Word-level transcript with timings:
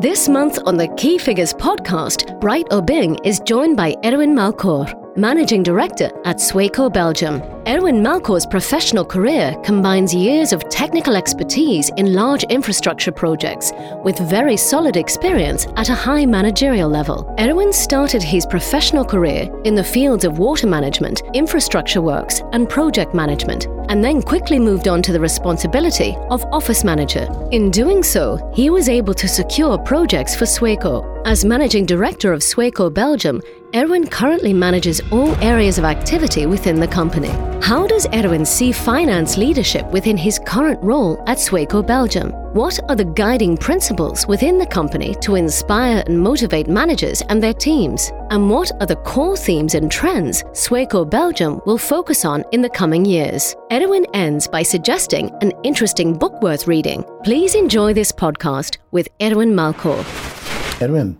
This 0.00 0.30
month 0.30 0.58
on 0.64 0.78
the 0.78 0.88
Key 0.96 1.18
Figures 1.18 1.52
podcast, 1.52 2.40
Bright 2.40 2.66
Obeng 2.70 3.18
is 3.22 3.38
joined 3.40 3.76
by 3.76 3.94
Erwin 4.02 4.34
Malcorps, 4.34 4.94
Managing 5.16 5.64
Director 5.64 6.12
at 6.24 6.36
Sweco 6.36 6.92
Belgium. 6.92 7.42
Erwin 7.66 8.00
Malcorps' 8.00 8.48
professional 8.48 9.04
career 9.04 9.56
combines 9.64 10.14
years 10.14 10.52
of 10.52 10.68
technical 10.68 11.16
expertise 11.16 11.90
in 11.96 12.14
large 12.14 12.44
infrastructure 12.44 13.10
projects 13.10 13.72
with 14.04 14.16
very 14.30 14.56
solid 14.56 14.96
experience 14.96 15.66
at 15.76 15.88
a 15.88 15.94
high 15.94 16.24
managerial 16.24 16.88
level. 16.88 17.34
Erwin 17.40 17.72
started 17.72 18.22
his 18.22 18.46
professional 18.46 19.04
career 19.04 19.50
in 19.64 19.74
the 19.74 19.82
fields 19.82 20.24
of 20.24 20.38
water 20.38 20.68
management, 20.68 21.22
infrastructure 21.34 22.00
works, 22.00 22.42
and 22.52 22.68
project 22.68 23.12
management, 23.12 23.66
and 23.88 24.04
then 24.04 24.22
quickly 24.22 24.60
moved 24.60 24.86
on 24.86 25.02
to 25.02 25.12
the 25.12 25.20
responsibility 25.20 26.16
of 26.30 26.44
office 26.52 26.84
manager. 26.84 27.28
In 27.50 27.72
doing 27.72 28.04
so, 28.04 28.38
he 28.54 28.70
was 28.70 28.88
able 28.88 29.14
to 29.14 29.26
secure 29.26 29.76
projects 29.76 30.36
for 30.36 30.44
Sweco. 30.44 31.04
As 31.26 31.44
managing 31.44 31.84
director 31.84 32.32
of 32.32 32.40
Sweco 32.40 32.92
Belgium, 32.92 33.42
Erwin 33.72 34.08
currently 34.08 34.52
manages 34.52 35.00
all 35.12 35.36
areas 35.36 35.78
of 35.78 35.84
activity 35.84 36.44
within 36.44 36.80
the 36.80 36.88
company. 36.88 37.28
How 37.62 37.86
does 37.86 38.04
Erwin 38.12 38.44
see 38.44 38.72
finance 38.72 39.36
leadership 39.36 39.86
within 39.92 40.16
his 40.16 40.40
current 40.40 40.82
role 40.82 41.22
at 41.28 41.38
Sweco 41.38 41.86
Belgium? 41.86 42.32
What 42.52 42.80
are 42.88 42.96
the 42.96 43.04
guiding 43.04 43.56
principles 43.56 44.26
within 44.26 44.58
the 44.58 44.66
company 44.66 45.14
to 45.20 45.36
inspire 45.36 46.02
and 46.06 46.20
motivate 46.20 46.66
managers 46.66 47.22
and 47.28 47.40
their 47.40 47.54
teams? 47.54 48.10
And 48.30 48.50
what 48.50 48.72
are 48.80 48.86
the 48.86 48.96
core 48.96 49.36
themes 49.36 49.76
and 49.76 49.88
trends 49.88 50.42
Sweco 50.50 51.08
Belgium 51.08 51.60
will 51.64 51.78
focus 51.78 52.24
on 52.24 52.42
in 52.50 52.62
the 52.62 52.70
coming 52.70 53.04
years? 53.04 53.54
Erwin 53.70 54.04
ends 54.14 54.48
by 54.48 54.64
suggesting 54.64 55.30
an 55.42 55.52
interesting 55.62 56.18
book 56.18 56.42
worth 56.42 56.66
reading. 56.66 57.04
Please 57.22 57.54
enjoy 57.54 57.94
this 57.94 58.10
podcast 58.10 58.78
with 58.90 59.06
Erwin 59.22 59.52
Malcorps. 59.52 60.82
Erwin, 60.82 61.18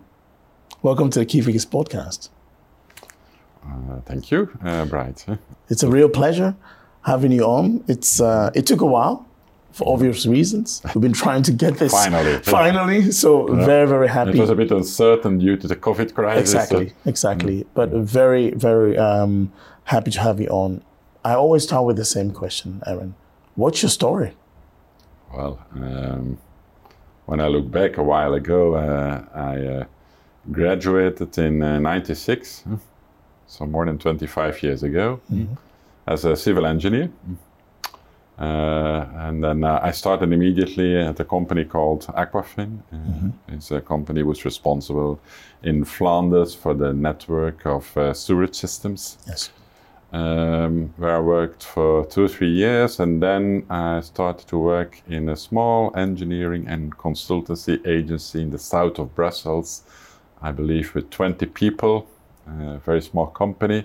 welcome 0.83 1.11
to 1.11 1.21
the 1.21 1.27
Key 1.27 1.43
Figures 1.43 1.65
podcast. 1.65 2.29
Uh, 3.67 4.01
thank 4.07 4.31
you, 4.31 4.49
uh, 4.65 4.85
Bright. 4.87 5.27
It's 5.69 5.83
a 5.83 5.89
real 5.89 6.09
pleasure 6.09 6.55
having 7.03 7.33
you 7.33 7.45
on. 7.45 7.85
It's 7.89 8.21
uh, 8.21 8.51
it 8.55 8.67
took 8.67 8.81
a 8.81 8.87
while 8.87 9.25
for 9.73 9.93
obvious 9.93 10.27
reasons. 10.27 10.83
We've 10.95 11.03
been 11.03 11.13
trying 11.13 11.43
to 11.45 11.53
get 11.53 11.79
this 11.79 11.93
Finally. 11.93 12.39
finally. 12.43 13.13
So 13.13 13.29
Yeah. 13.49 13.67
very 13.67 13.87
very 13.89 14.09
happy. 14.09 14.31
It 14.31 14.41
was 14.41 14.51
a 14.51 14.55
bit 14.57 14.71
uncertain 14.73 15.39
due 15.39 15.57
to 15.57 15.69
the 15.69 15.77
COVID 15.77 16.13
crisis. 16.15 16.55
exactly, 16.55 16.93
exactly. 17.05 17.67
But 17.75 17.91
very 17.91 18.51
very 18.57 18.97
um, 18.99 19.53
happy 19.85 20.11
to 20.11 20.21
have 20.21 20.41
you 20.41 20.49
on. 20.49 20.83
I 21.25 21.35
always 21.35 21.63
start 21.63 21.85
with 21.87 21.97
the 21.97 22.05
same 22.05 22.31
question, 22.33 22.83
Erwin. 22.87 23.15
What's 23.57 23.83
your 23.83 23.91
story? 23.91 24.33
Well, 25.35 25.59
um, 25.75 26.39
when 27.27 27.41
I 27.41 27.47
look 27.49 27.71
back 27.71 27.99
a 27.99 28.03
while 28.03 28.35
ago, 28.35 28.75
uh, 28.75 29.23
I 29.35 29.67
uh, 29.67 29.85
graduated 30.51 31.39
in 31.39 31.63
uh, 31.63 31.79
96, 31.79 32.65
so 33.51 33.67
more 33.67 33.85
than 33.85 33.99
25 33.99 34.63
years 34.63 34.83
ago, 34.83 35.21
as 36.07 36.25
a 36.25 36.37
civil 36.37 36.65
engineer. 36.67 37.11
Uh, 38.39 39.05
and 39.27 39.45
then 39.45 39.65
uh, 39.65 39.81
I 39.83 39.91
started 39.91 40.33
immediately 40.33 40.97
at 40.97 41.21
a 41.21 41.25
company 41.25 41.65
called 41.65 42.07
Aquafin. 42.17 42.79
Uh, 42.93 43.55
It's 43.55 43.71
a 43.71 43.81
company 43.81 44.23
was 44.23 44.45
responsible 44.45 45.19
in 45.63 45.85
Flanders 45.85 46.55
for 46.55 46.75
the 46.75 46.93
network 46.93 47.67
of 47.67 47.97
uh, 47.97 48.15
sewage 48.15 48.55
systems 48.55 49.19
Yes. 49.27 49.51
um, 50.13 50.95
where 50.97 51.17
I 51.17 51.21
worked 51.21 51.65
for 51.65 52.07
two 52.07 52.25
or 52.25 52.29
three 52.29 52.51
years, 52.53 53.01
and 53.01 53.21
then 53.23 53.65
I 53.69 54.01
started 54.01 54.47
to 54.49 54.59
work 54.59 55.03
in 55.09 55.29
a 55.29 55.37
small 55.37 55.93
engineering 55.97 56.67
and 56.69 56.97
consultancy 56.97 57.79
agency 57.87 58.41
in 58.43 58.51
the 58.51 58.59
south 58.59 58.99
of 58.99 59.15
Brussels, 59.15 59.83
I 60.41 60.53
believe 60.53 60.95
with 60.95 61.11
20 61.11 61.45
people, 61.47 62.07
a 62.59 62.79
very 62.85 63.01
small 63.03 63.27
company, 63.27 63.85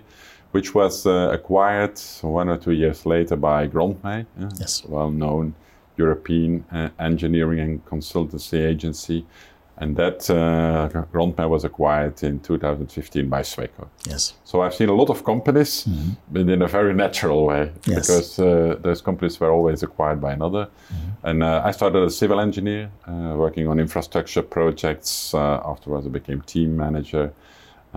which 0.52 0.74
was 0.74 1.06
uh, 1.06 1.30
acquired 1.34 2.00
one 2.22 2.50
or 2.50 2.58
two 2.58 2.72
years 2.72 3.06
later 3.06 3.36
by 3.36 3.68
Grontmij, 3.68 4.26
uh, 4.42 4.50
Yes. 4.60 4.84
well-known 4.88 5.54
European 5.98 6.64
uh, 6.72 6.90
engineering 7.00 7.60
and 7.60 7.86
consultancy 7.86 8.60
agency. 8.66 9.26
And 9.78 9.98
that 9.98 10.30
uh, 10.30 11.48
was 11.50 11.66
acquired 11.66 12.24
in 12.24 12.40
2015 12.40 13.28
by 13.30 13.42
Sweco. 13.42 13.88
Yes. 14.08 14.34
So 14.46 14.62
I've 14.62 14.74
seen 14.74 14.88
a 14.88 14.94
lot 14.94 15.10
of 15.10 15.26
companies, 15.26 15.86
but 16.32 16.48
in 16.50 16.62
a 16.62 16.68
very 16.68 16.94
natural 16.94 17.46
way, 17.46 17.72
Yes. 17.86 18.08
because 18.08 18.40
uh, 18.40 18.78
those 18.82 19.02
companies 19.02 19.38
were 19.38 19.52
always 19.52 19.84
acquired 19.84 20.22
by 20.22 20.32
another. 20.32 20.70
And 21.24 21.44
uh, 21.44 21.62
I 21.66 21.72
started 21.72 22.04
as 22.06 22.14
a 22.14 22.16
civil 22.18 22.40
engineer, 22.40 22.90
uh, 23.06 23.34
working 23.36 23.68
on 23.68 23.80
infrastructure 23.80 24.42
projects. 24.44 25.34
Uh, 25.34 25.60
afterwards, 25.66 26.06
I 26.08 26.10
became 26.10 26.40
team 26.42 26.78
manager, 26.78 27.34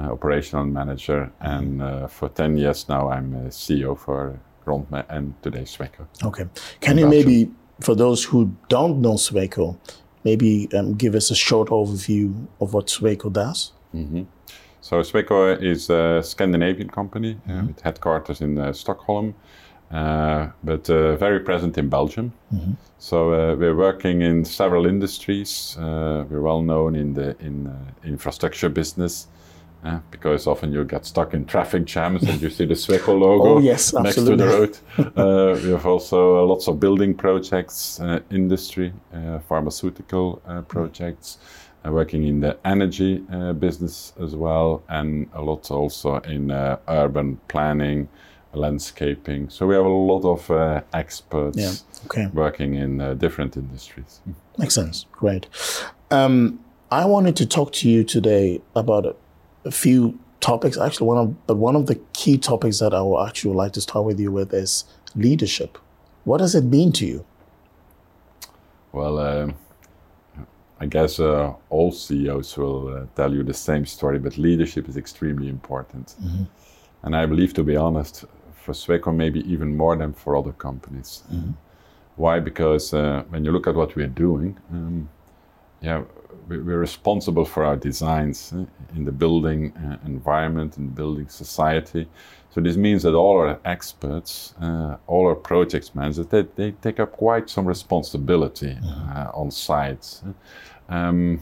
operational 0.07 0.65
manager, 0.65 1.31
and 1.41 1.83
uh, 1.83 2.07
for 2.07 2.29
10 2.29 2.57
years 2.57 2.89
now, 2.89 3.11
I'm 3.11 3.35
a 3.35 3.51
CEO 3.51 3.99
for 3.99 4.39
Grontmij 4.65 5.05
and 5.09 5.35
today 5.43 5.65
Sweco. 5.65 6.07
Okay. 6.25 6.47
Can 6.81 6.99
you 6.99 7.07
maybe, 7.09 7.51
for 7.81 7.95
those 7.95 8.25
who 8.25 8.51
don't 8.69 9.01
know 9.01 9.15
Sweco, 9.15 9.77
maybe 10.25 10.69
um, 10.75 10.95
give 10.95 11.15
us 11.15 11.31
a 11.31 11.35
short 11.35 11.69
overview 11.69 12.47
of 12.61 12.75
what 12.75 12.87
Sweco 12.87 13.33
does? 13.33 13.73
So 14.81 15.03
Sweco 15.03 15.61
is 15.61 15.91
a 15.91 16.23
Scandinavian 16.23 16.89
company 16.89 17.39
uh, 17.49 17.63
with 17.67 17.81
headquarters 17.81 18.41
in 18.41 18.59
uh, 18.59 18.73
Stockholm, 18.73 19.35
uh, 19.91 20.49
but 20.63 20.89
uh, 20.91 21.17
very 21.17 21.41
present 21.41 21.79
in 21.79 21.89
Belgium. 21.89 22.33
So 22.99 23.33
uh, 23.33 23.55
we're 23.57 23.77
working 23.77 24.23
in 24.23 24.45
several 24.45 24.87
industries. 24.87 25.77
Uh, 25.79 26.25
we're 26.29 26.41
well 26.41 26.63
known 26.63 26.97
in 26.97 27.15
the 27.15 27.37
in 27.41 27.67
uh, 27.67 27.77
infrastructure 28.05 28.69
business. 28.69 29.29
Uh, 29.85 29.99
because 30.11 30.47
often 30.47 30.73
you 30.73 30.85
get 30.85 31.07
stuck 31.07 31.35
in 31.35 31.45
traffic 31.45 31.85
jams 31.85 32.23
and 32.25 32.41
you 32.43 32.51
see 32.51 32.67
the 32.67 32.75
Sweco 32.75 33.19
logo 33.27 33.57
Oh, 33.57 33.59
yes, 33.61 33.93
next 33.95 34.17
to 34.17 34.37
the 34.37 34.47
road. 34.47 34.79
Uh, 35.17 35.59
we 35.63 35.71
have 35.71 35.87
also 35.87 36.39
uh, 36.39 36.47
lots 36.47 36.69
of 36.69 36.79
building 36.81 37.15
projects, 37.15 38.01
uh, 38.01 38.21
industry, 38.31 38.93
uh, 39.15 39.39
pharmaceutical 39.49 40.41
uh, 40.47 40.63
projects, 40.63 41.39
uh, 41.87 41.93
working 41.93 42.25
in 42.27 42.41
the 42.41 42.57
energy 42.65 43.23
uh, 43.33 43.53
business 43.53 44.13
as 44.21 44.35
well, 44.35 44.83
and 44.89 45.29
a 45.35 45.41
lot 45.43 45.71
also 45.71 46.17
in 46.21 46.51
uh, 46.51 46.77
urban 46.89 47.37
planning, 47.49 48.09
landscaping. 48.53 49.49
So 49.51 49.67
we 49.67 49.75
have 49.75 49.85
a 49.85 49.89
lot 49.89 50.25
of 50.25 50.51
uh, 50.51 50.81
experts 50.93 51.57
Yeah. 51.59 51.73
Okay. 52.07 52.27
working 52.33 52.75
in 52.75 53.01
uh, 53.01 53.15
different 53.15 53.57
industries. 53.57 54.21
Makes 54.57 54.75
sense. 54.75 55.07
Great. 55.13 55.47
Um, 56.11 56.59
I 56.91 57.05
wanted 57.05 57.37
to 57.37 57.47
talk 57.47 57.73
to 57.75 57.89
you 57.89 58.03
today 58.05 58.61
about 58.75 59.17
a, 59.69 59.71
few 59.71 60.19
topics. 60.41 60.79
Actually, 60.79 61.07
one 61.07 61.19
of 61.19 61.47
but 61.47 61.57
one 61.57 61.77
of 61.77 61.87
the 61.87 61.97
key 62.13 62.39
topics 62.39 62.79
that 62.81 62.95
I 62.95 63.03
would 63.03 63.27
actually 63.27 63.55
like 63.55 63.73
to 63.73 63.81
start 63.81 64.05
with 64.05 64.19
you 64.21 64.33
with 64.33 64.53
is 64.53 64.85
leadership. 65.15 65.79
What 66.25 66.39
does 66.39 66.55
it 66.55 66.65
mean 66.65 66.93
to 66.93 67.07
you? 67.07 67.25
Well, 68.93 69.19
um, 69.19 69.55
I 70.81 70.87
guess 70.87 71.21
uh, 71.21 71.53
all 71.71 71.93
CEOs 71.93 72.57
will 72.57 72.89
uh, 72.89 73.07
tell 73.17 73.33
you 73.33 73.43
the 73.43 73.55
same 73.55 73.85
story, 73.87 74.19
but 74.19 74.39
leadership 74.39 74.89
is 74.89 74.97
extremely 74.97 75.49
important. 75.49 76.15
And 77.03 77.17
I 77.17 77.27
believe, 77.27 77.53
to 77.55 77.65
be 77.65 77.77
honest, 77.77 78.25
for 78.55 78.73
Sweco, 78.73 79.15
maybe 79.15 79.41
even 79.51 79.77
more 79.77 79.97
than 79.97 80.13
for 80.13 80.37
other 80.37 80.53
companies. 80.53 81.23
Why? 82.17 82.41
Because 82.41 82.93
uh, 82.93 83.23
when 83.29 83.45
you 83.45 83.53
look 83.53 83.67
at 83.67 83.75
what 83.75 83.95
we're 83.95 84.09
doing, 84.09 84.59
um, 84.73 85.09
yeah, 85.81 86.03
we- 86.49 86.59
we're 86.61 86.79
responsible 86.81 87.45
for 87.45 87.65
our 87.65 87.77
designs 87.77 88.53
uh, 88.53 88.65
in 88.97 89.05
the 89.05 89.13
building 89.13 89.73
uh, 89.77 89.99
environment 90.07 90.77
and 90.79 90.95
building 90.95 91.29
society. 91.29 92.09
So 92.51 92.61
this 92.63 92.77
means 92.77 93.03
that 93.03 93.15
all 93.15 93.39
our 93.39 93.59
experts, 93.65 94.55
uh, 94.61 94.97
all 95.07 95.27
our 95.27 95.35
project 95.37 95.95
managers, 95.95 96.27
they, 96.27 96.47
they 96.57 96.73
take 96.73 96.99
up 96.99 97.13
quite 97.13 97.51
some 97.51 97.67
responsibility 97.69 98.77
uh, 98.83 99.31
on 99.35 99.51
site. 99.51 100.21
Um, 100.89 101.41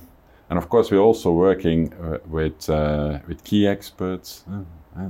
and 0.50 0.58
of 0.58 0.68
course, 0.68 0.90
we're 0.90 0.98
also 1.06 1.32
working 1.32 1.92
uh, 1.94 2.18
with 2.28 2.68
uh, 2.70 3.18
with 3.28 3.42
key 3.44 3.66
experts, 3.66 4.44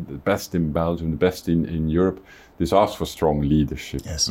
the 0.09 0.19
best 0.25 0.55
in 0.55 0.73
Belgium, 0.73 1.11
the 1.11 1.17
best 1.17 1.49
in, 1.49 1.65
in 1.67 1.89
Europe. 1.89 2.25
This 2.59 2.73
asks 2.73 2.97
for 2.97 3.07
strong 3.07 3.41
leadership 3.41 4.03
Yes. 4.05 4.31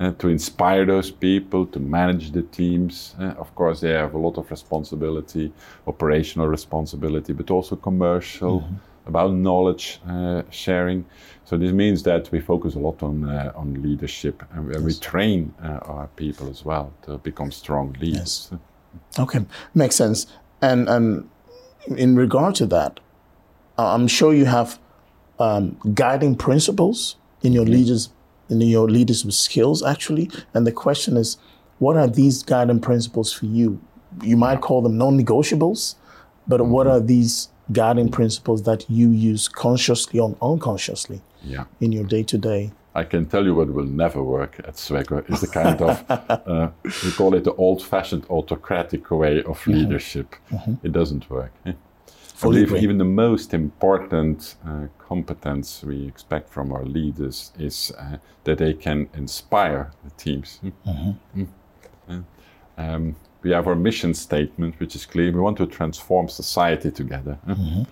Uh, 0.00 0.12
to 0.12 0.28
inspire 0.28 0.84
those 0.86 1.10
people, 1.10 1.66
to 1.66 1.80
manage 1.80 2.30
the 2.32 2.42
teams. 2.42 3.14
Uh, 3.18 3.34
of 3.38 3.54
course, 3.54 3.80
they 3.80 3.90
have 3.90 4.14
a 4.14 4.18
lot 4.18 4.38
of 4.38 4.50
responsibility, 4.50 5.52
operational 5.86 6.46
responsibility, 6.46 7.32
but 7.32 7.50
also 7.50 7.76
commercial, 7.76 8.64
about 9.08 9.32
knowledge 9.32 10.00
uh, 10.06 10.42
sharing. 10.50 11.04
So 11.44 11.56
this 11.56 11.72
means 11.72 12.02
that 12.02 12.30
we 12.30 12.40
focus 12.40 12.74
a 12.74 12.78
lot 12.78 13.02
on 13.02 13.24
uh, 13.28 13.52
on 13.56 13.82
leadership, 13.82 14.42
and 14.52 14.68
we, 14.68 14.78
we 14.78 14.94
train 14.94 15.52
uh, 15.62 15.78
our 15.82 16.08
people 16.16 16.48
as 16.50 16.64
well 16.64 16.92
to 17.02 17.18
become 17.18 17.50
strong 17.50 17.96
leaders. 18.00 18.52
Okay, 19.18 19.40
makes 19.74 19.96
sense. 19.96 20.26
And 20.60 20.88
and 20.88 21.28
in 21.96 22.16
regard 22.16 22.54
to 22.56 22.66
that, 22.66 23.00
uh, 23.78 23.94
I'm 23.94 24.08
sure 24.08 24.34
you 24.34 24.44
have 24.44 24.78
um, 25.38 25.76
guiding 25.94 26.36
principles 26.36 27.16
in 27.42 27.52
your 27.52 27.64
leaders 27.64 28.10
in 28.48 28.60
your 28.60 28.88
leadership 28.88 29.32
skills 29.32 29.82
actually. 29.82 30.30
And 30.54 30.66
the 30.66 30.72
question 30.72 31.16
is, 31.16 31.38
what 31.78 31.96
are 31.96 32.08
these 32.08 32.42
guiding 32.42 32.80
principles 32.80 33.32
for 33.32 33.46
you 33.46 33.80
you 34.22 34.36
might 34.36 34.60
call 34.60 34.82
them 34.82 34.98
non-negotiables, 34.98 35.94
but 36.46 36.66
what 36.66 36.86
mm-hmm. 36.86 36.96
are 36.96 37.00
these 37.00 37.48
guiding 37.72 38.10
principles 38.10 38.62
that 38.62 38.88
you 38.88 39.10
use 39.10 39.48
consciously 39.48 40.18
or 40.18 40.34
unconsciously 40.40 41.20
Yeah. 41.42 41.64
in 41.80 41.92
your 41.92 42.04
day-to-day? 42.04 42.72
I 42.94 43.04
can 43.04 43.26
tell 43.26 43.44
you 43.44 43.54
what 43.54 43.72
will 43.72 43.84
never 43.84 44.22
work 44.22 44.58
at 44.60 44.74
Sweco 44.74 45.28
is 45.30 45.40
the 45.40 45.46
kind 45.46 45.80
of, 45.80 46.04
uh, 46.10 46.70
we 47.04 47.10
call 47.12 47.34
it 47.34 47.44
the 47.44 47.54
old 47.54 47.82
fashioned 47.82 48.24
autocratic 48.28 49.10
way 49.10 49.38
of 49.42 49.58
mm-hmm. 49.58 49.72
leadership. 49.72 50.34
Mm-hmm. 50.50 50.86
It 50.86 50.92
doesn't 50.92 51.30
work. 51.30 51.52
eh? 52.38 52.46
I 52.46 52.50
believe 52.50 52.68
agree. 52.68 52.80
even 52.80 52.98
the 52.98 53.04
most 53.04 53.54
important 53.54 54.56
uh, 54.66 54.86
competence 54.98 55.82
we 55.82 56.06
expect 56.06 56.48
from 56.50 56.72
our 56.72 56.84
leaders 56.84 57.52
is 57.58 57.92
uh, 57.98 58.16
that 58.44 58.58
they 58.58 58.74
can 58.74 59.08
inspire 59.14 59.90
the 60.04 60.10
teams. 60.10 60.60
Mm. 60.86 61.16
Yeah. 62.08 62.20
Um, 62.76 63.16
we 63.42 63.50
have 63.50 63.66
our 63.66 63.74
mission 63.74 64.14
statement, 64.14 64.78
which 64.80 64.94
is 64.94 65.06
clear. 65.06 65.32
We 65.32 65.40
want 65.40 65.56
to 65.58 65.66
transform 65.66 66.28
society 66.28 66.90
together. 66.90 67.38
eh? 67.48 67.84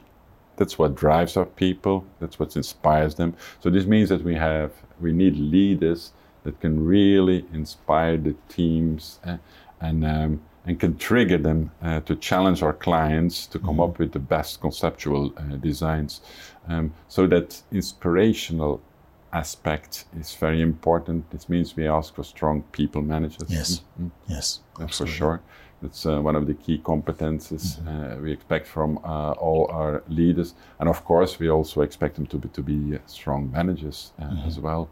That's 0.57 0.79
what 0.79 0.95
drives 0.95 1.37
our 1.37 1.45
people. 1.45 2.05
That's 2.21 2.39
what 2.39 2.57
inspires 2.57 3.15
them. 3.15 3.35
So 3.61 3.71
this 3.71 3.85
means 3.85 4.09
that 4.09 4.23
we 4.25 4.35
have 4.35 4.73
we 5.01 5.13
need 5.13 5.37
leaders 5.37 6.13
that 6.45 6.61
can 6.61 6.85
really 6.85 7.45
inspire 7.53 8.17
the 8.17 8.35
teams 8.49 9.21
uh, 9.25 9.37
and 9.81 10.05
um, 10.05 10.41
and 10.67 10.81
can 10.81 10.97
trigger 10.99 11.39
them 11.39 11.71
uh, 11.83 12.01
to 12.01 12.17
challenge 12.17 12.63
our 12.63 12.73
clients 12.73 13.47
to 13.47 13.59
come 13.59 13.81
up 13.81 13.99
with 13.99 14.13
the 14.13 14.19
best 14.19 14.61
conceptual 14.61 15.33
uh, 15.37 15.57
designs. 15.57 16.21
Um, 16.69 16.93
so 17.09 17.27
that 17.29 17.63
inspirational 17.71 18.81
aspect 19.33 20.07
is 20.19 20.35
very 20.35 20.61
important. 20.61 21.31
This 21.31 21.49
means 21.49 21.77
we 21.77 21.87
ask 21.87 22.15
for 22.15 22.25
strong 22.25 22.63
people 22.73 23.03
managers. 23.03 23.49
Yes. 23.49 23.83
Mm, 24.01 24.07
mm. 24.07 24.11
Yes, 24.29 24.61
That's 24.79 24.99
for 24.99 25.07
sure. 25.07 25.41
That's 25.83 26.07
uh, 26.07 26.21
one 26.21 26.37
of 26.37 26.47
the 26.47 26.55
key 26.55 26.79
competences 26.79 27.79
uh, 27.87 28.17
we 28.21 28.33
expect 28.33 28.67
from 28.67 28.99
uh, 29.05 29.33
all 29.33 29.69
our 29.71 30.03
leaders, 30.09 30.55
and 30.81 30.89
of 30.89 31.05
course, 31.05 31.39
we 31.39 31.51
also 31.51 31.83
expect 31.83 32.15
them 32.15 32.27
to 32.27 32.39
be 32.39 32.49
to 32.49 32.63
be 32.63 32.97
uh, 32.97 32.99
strong 33.07 33.51
managers 33.53 34.13
uh, 34.19 34.47
as 34.47 34.59
well. 34.59 34.89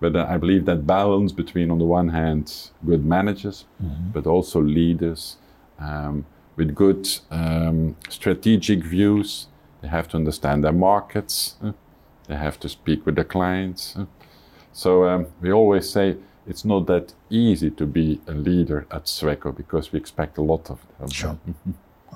But 0.00 0.14
uh, 0.14 0.26
I 0.28 0.36
believe 0.36 0.66
that 0.66 0.86
balance 0.86 1.32
between, 1.32 1.70
on 1.70 1.78
the 1.78 1.86
one 1.86 2.08
hand, 2.08 2.52
good 2.84 3.04
managers, 3.04 3.64
but 4.12 4.26
also 4.26 4.60
leaders 4.60 5.36
um, 5.78 6.26
with 6.56 6.74
good 6.74 7.08
um, 7.30 7.96
strategic 8.08 8.80
views. 8.84 9.48
They 9.80 9.88
have 9.88 10.08
to 10.08 10.16
understand 10.16 10.64
their 10.64 10.72
markets. 10.72 11.56
uh, 11.62 11.72
they 12.28 12.36
have 12.36 12.58
to 12.60 12.68
speak 12.68 13.06
with 13.06 13.14
the 13.16 13.24
clients. 13.24 13.94
uh. 13.96 14.04
So 14.72 15.08
um, 15.08 15.26
we 15.40 15.52
always 15.52 15.88
say 15.88 16.16
it's 16.46 16.64
not 16.64 16.86
that 16.86 17.14
easy 17.30 17.70
to 17.70 17.86
be 17.86 18.20
a 18.26 18.32
leader 18.32 18.86
at 18.90 19.04
Sweco 19.06 19.56
because 19.56 19.92
we 19.92 19.98
expect 19.98 20.38
a 20.38 20.42
lot 20.42 20.70
of 20.70 20.78
them. 20.98 21.08
Sure. 21.10 21.38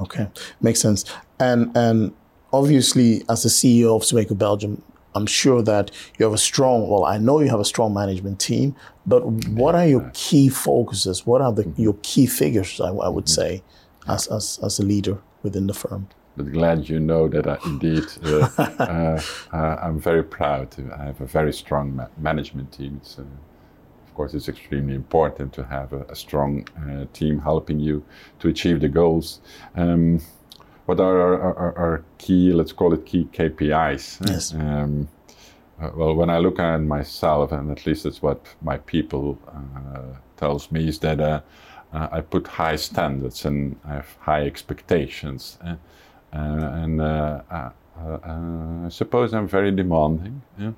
Okay, 0.00 0.28
makes 0.62 0.80
sense. 0.80 1.04
And 1.38 1.76
and 1.76 2.12
obviously, 2.52 3.22
as 3.28 3.42
the 3.42 3.50
CEO 3.50 3.94
of 3.96 4.02
Sweco 4.02 4.38
Belgium, 4.38 4.82
I'm 5.14 5.26
sure 5.26 5.62
that 5.62 5.90
you 6.18 6.24
have 6.24 6.34
a 6.34 6.38
strong. 6.38 6.88
Well, 6.88 7.04
I 7.04 7.18
know 7.18 7.40
you 7.40 7.48
have 7.48 7.60
a 7.60 7.64
strong 7.64 7.92
management 7.94 8.38
team. 8.38 8.76
But 9.06 9.24
what 9.24 9.74
are 9.74 9.86
your 9.86 10.10
key 10.14 10.48
focuses? 10.48 11.26
What 11.26 11.40
are 11.40 11.52
the 11.52 11.72
your 11.76 11.96
key 12.02 12.26
figures? 12.26 12.80
I, 12.80 12.88
I 12.88 13.08
would 13.08 13.28
say, 13.28 13.62
as, 14.06 14.26
as 14.28 14.60
as 14.62 14.78
a 14.78 14.84
leader 14.84 15.18
within 15.42 15.66
the 15.66 15.74
firm. 15.74 16.08
But 16.36 16.52
glad 16.52 16.88
you 16.88 17.00
know 17.00 17.28
that 17.28 17.46
I, 17.46 17.58
indeed 17.64 18.04
uh, 18.24 18.48
uh, 18.58 19.20
uh, 19.52 19.76
I'm 19.82 19.98
very 19.98 20.22
proud. 20.22 20.70
To, 20.72 20.96
I 20.98 21.04
have 21.04 21.20
a 21.20 21.26
very 21.26 21.52
strong 21.52 21.96
ma- 21.96 22.06
management 22.18 22.72
team. 22.72 23.00
It's, 23.02 23.18
uh, 23.18 23.22
of 23.22 24.14
course, 24.14 24.34
it's 24.34 24.48
extremely 24.48 24.94
important 24.94 25.52
to 25.54 25.64
have 25.64 25.92
a, 25.92 26.02
a 26.08 26.14
strong 26.14 26.66
uh, 26.78 27.06
team 27.12 27.40
helping 27.40 27.80
you 27.80 28.04
to 28.38 28.48
achieve 28.48 28.80
the 28.80 28.88
goals. 28.88 29.40
Um, 29.74 30.20
what 30.90 30.98
are 30.98 31.20
our, 31.20 31.56
our, 31.56 31.78
our 31.78 32.04
key, 32.18 32.52
let's 32.52 32.72
call 32.72 32.92
it 32.92 33.06
key 33.06 33.24
KPIs? 33.32 34.28
Yes. 34.28 34.52
Um, 34.52 35.08
uh, 35.80 35.90
well, 35.94 36.14
when 36.16 36.28
I 36.28 36.38
look 36.38 36.58
at 36.58 36.78
myself, 36.78 37.52
and 37.52 37.70
at 37.70 37.86
least 37.86 38.06
it's 38.06 38.20
what 38.20 38.44
my 38.60 38.78
people 38.78 39.38
uh, 39.46 40.16
tells 40.36 40.72
me, 40.72 40.88
is 40.88 40.98
that 40.98 41.20
uh, 41.20 41.42
uh, 41.92 42.08
I 42.10 42.20
put 42.22 42.48
high 42.48 42.74
standards 42.74 43.44
and 43.44 43.78
I 43.84 43.92
have 44.00 44.16
high 44.18 44.44
expectations, 44.46 45.58
uh, 45.64 45.76
and 46.32 47.00
uh, 47.00 47.42
uh, 47.48 47.70
uh, 48.02 48.86
I 48.86 48.88
suppose 48.88 49.32
I'm 49.32 49.46
very 49.46 49.70
demanding. 49.70 50.42
Yeah? 50.58 50.72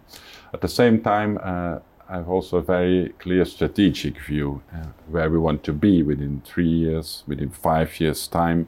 At 0.52 0.60
the 0.60 0.68
same 0.68 1.00
time, 1.00 1.38
uh, 1.42 1.78
have 2.08 2.28
also 2.28 2.58
a 2.58 2.62
very 2.62 3.10
clear 3.18 3.44
strategic 3.44 4.18
view 4.18 4.62
uh, 4.74 4.86
where 5.08 5.30
we 5.30 5.38
want 5.38 5.62
to 5.64 5.72
be 5.72 6.02
within 6.02 6.42
three 6.44 6.68
years, 6.68 7.24
within 7.26 7.50
five 7.50 7.98
years' 8.00 8.26
time. 8.28 8.66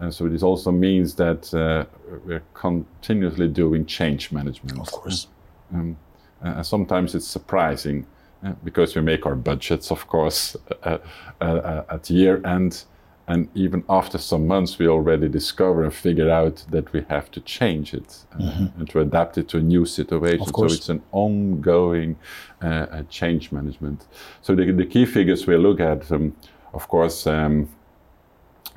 Uh, 0.00 0.10
so 0.10 0.28
this 0.28 0.42
also 0.42 0.70
means 0.70 1.14
that 1.14 1.52
uh, 1.54 1.84
we're 2.24 2.42
continuously 2.54 3.48
doing 3.48 3.86
change 3.86 4.32
management. 4.32 4.78
Of 4.78 4.92
course. 4.92 5.28
Um, 5.74 5.96
uh, 6.42 6.62
sometimes 6.62 7.14
it's 7.14 7.26
surprising 7.26 8.06
uh, 8.44 8.52
because 8.64 8.94
we 8.94 9.02
make 9.02 9.26
our 9.26 9.34
budgets, 9.34 9.90
of 9.90 10.06
course, 10.06 10.56
uh, 10.82 10.98
uh, 11.40 11.44
uh, 11.44 11.84
at 11.90 12.10
year 12.10 12.44
end. 12.46 12.84
And 13.28 13.48
even 13.54 13.82
after 13.88 14.18
some 14.18 14.46
months, 14.46 14.78
we 14.78 14.86
already 14.86 15.28
discover 15.28 15.82
and 15.82 15.92
figure 15.92 16.30
out 16.30 16.64
that 16.70 16.92
we 16.92 17.04
have 17.08 17.28
to 17.32 17.40
change 17.40 17.92
it 17.92 18.24
uh, 18.38 18.68
and 18.78 18.88
to 18.90 19.00
adapt 19.00 19.36
it 19.36 19.48
to 19.48 19.58
a 19.58 19.62
new 19.62 19.84
situation. 19.84 20.46
So 20.46 20.64
it's 20.76 20.88
an 20.88 21.02
ongoing 21.12 22.16
uh, 22.62 22.66
uh, 22.66 23.02
change 23.08 23.50
management. 23.50 24.06
So 24.42 24.54
the, 24.54 24.70
the 24.70 24.86
key 24.86 25.06
figures 25.06 25.46
we 25.46 25.56
look 25.56 25.80
at, 25.80 26.10
um, 26.12 26.36
of 26.72 26.86
course, 26.86 27.26
um, 27.26 27.68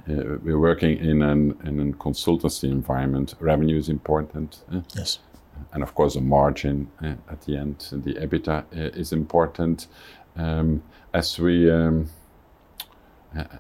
uh, 0.10 0.38
we're 0.44 0.60
working 0.60 0.98
in 0.98 1.22
an 1.22 1.56
in 1.64 1.80
a 1.80 1.94
consultancy 1.98 2.72
environment. 2.72 3.36
Revenue 3.40 3.78
is 3.78 3.90
important. 3.90 4.64
uh, 4.72 4.82
Yes. 4.96 5.20
and 5.74 5.84
of 5.84 5.94
course 5.94 6.14
the 6.16 6.22
margin 6.22 6.90
uh, 7.04 7.14
at 7.30 7.42
the 7.42 7.58
end. 7.58 7.78
The 7.92 8.14
EBITDA 8.16 8.58
uh, 8.58 9.00
is 9.00 9.12
important 9.12 9.88
um, 10.36 10.82
as 11.14 11.38
we 11.40 11.70
um, 11.70 12.10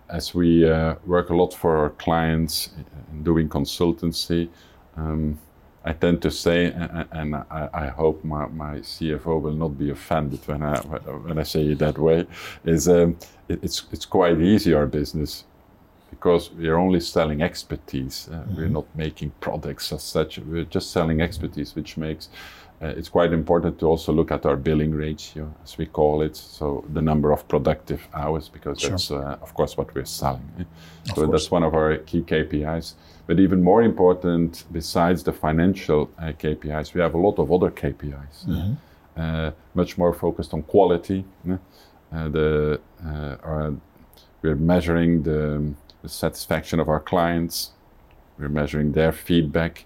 as 0.09 0.33
we 0.33 0.69
uh, 0.69 0.95
work 1.05 1.29
a 1.29 1.35
lot 1.35 1.53
for 1.53 1.77
our 1.77 1.91
clients 1.91 2.71
in 3.11 3.23
doing 3.23 3.49
consultancy. 3.49 4.49
Um, 4.97 5.39
I 5.85 5.93
tend 5.93 6.21
to 6.23 6.31
say, 6.31 6.73
and 7.11 7.35
I, 7.35 7.69
I 7.73 7.87
hope 7.87 8.23
my, 8.23 8.47
my 8.47 8.75
CFO 8.79 9.41
will 9.41 9.53
not 9.53 9.77
be 9.77 9.91
offended 9.91 10.45
when 10.47 10.61
I 10.63 10.77
when 10.79 11.39
I 11.39 11.43
say 11.43 11.65
it 11.71 11.79
that 11.79 11.97
way, 11.97 12.27
is 12.65 12.89
um, 12.89 13.17
it, 13.47 13.59
it's 13.63 13.85
it's 13.91 14.05
quite 14.05 14.41
easy 14.41 14.73
our 14.73 14.87
business 14.87 15.45
because 16.09 16.51
we 16.51 16.67
are 16.67 16.77
only 16.77 16.99
selling 16.99 17.41
expertise. 17.41 18.29
Uh, 18.31 18.43
We're 18.55 18.69
not 18.69 18.87
making 18.95 19.31
products 19.41 19.93
as 19.93 20.03
such. 20.03 20.39
We're 20.39 20.65
just 20.65 20.91
selling 20.91 21.21
expertise, 21.21 21.75
which 21.75 21.97
makes 21.97 22.29
uh, 22.81 22.87
it's 22.87 23.09
quite 23.09 23.33
important 23.33 23.77
to 23.79 23.85
also 23.85 24.13
look 24.13 24.31
at 24.31 24.45
our 24.45 24.55
billing 24.55 24.91
ratio, 24.95 25.53
as 25.63 25.77
we 25.77 25.85
call 25.85 26.21
it. 26.21 26.35
So 26.35 26.83
the 26.93 27.01
number 27.01 27.31
of 27.31 27.47
productive 27.47 28.07
hours, 28.13 28.49
because 28.49 28.79
Sure. 28.79 28.91
that's 28.91 29.11
uh, 29.11 29.37
of 29.41 29.53
course 29.53 29.75
what 29.77 29.93
we're 29.95 30.05
selling. 30.05 30.49
eh? 30.59 30.63
So 31.03 31.13
course. 31.15 31.31
that's 31.31 31.51
one 31.51 31.63
of 31.63 31.73
our 31.73 31.97
key 31.97 32.21
KPIs. 32.21 32.93
But 33.27 33.39
even 33.39 33.61
more 33.63 33.83
important, 33.83 34.63
besides 34.71 35.23
the 35.23 35.33
financial 35.33 36.09
uh, 36.17 36.31
KPIs, 36.39 36.93
we 36.93 37.01
have 37.01 37.13
a 37.13 37.17
lot 37.19 37.37
of 37.37 37.51
other 37.51 37.69
KPIs. 37.71 38.47
Uh, 39.17 39.51
much 39.73 39.97
more 39.97 40.13
focused 40.13 40.53
on 40.53 40.61
quality. 40.63 41.25
eh? 41.49 41.57
Uh, 42.13 42.29
the 42.29 42.79
uh, 43.05 43.35
our, 43.43 43.73
we're 44.41 44.55
measuring 44.55 45.21
the, 45.23 45.73
the 46.01 46.09
satisfaction 46.09 46.79
of 46.79 46.87
our 46.87 47.01
clients. 47.01 47.71
We're 48.39 48.47
measuring 48.49 48.93
their 48.93 49.11
feedback. 49.11 49.85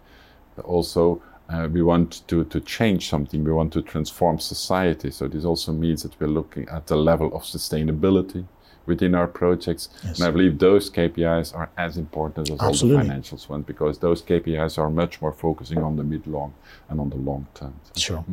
Also, 0.63 1.21
uh, 1.53 1.67
we 1.67 1.81
want 1.83 2.27
to, 2.27 2.43
to 2.45 2.59
change 2.61 3.09
something. 3.09 3.43
We 3.43 3.51
want 3.51 3.71
to 3.73 3.81
transform 3.81 4.39
society. 4.39 5.11
So 5.11 5.27
this 5.27 5.45
also 5.45 5.71
means 5.71 6.01
that 6.03 6.19
we're 6.19 6.27
looking 6.27 6.67
at 6.69 6.87
the 6.87 6.95
level 6.95 7.27
of 7.35 7.43
sustainability 7.43 8.45
within 8.85 9.13
our 9.13 9.27
projects. 9.27 9.89
Yes. 10.03 10.19
And 10.19 10.27
I 10.27 10.31
believe 10.31 10.57
those 10.57 10.89
KPIs 10.89 11.55
are 11.55 11.69
as 11.77 11.97
important 11.97 12.49
as 12.49 12.59
Absolutely. 12.59 12.97
all 12.97 13.03
the 13.03 13.09
financials 13.09 13.47
ones 13.49 13.65
because 13.65 13.99
those 13.99 14.21
KPIs 14.21 14.77
are 14.77 14.89
much 14.89 15.21
more 15.21 15.31
focusing 15.31 15.77
on 15.77 15.95
the 15.95 16.03
mid, 16.03 16.25
long, 16.25 16.53
and 16.89 16.99
on 16.99 17.09
the 17.09 17.17
long 17.17 17.45
term. 17.53 17.79
Sure. 17.95 18.25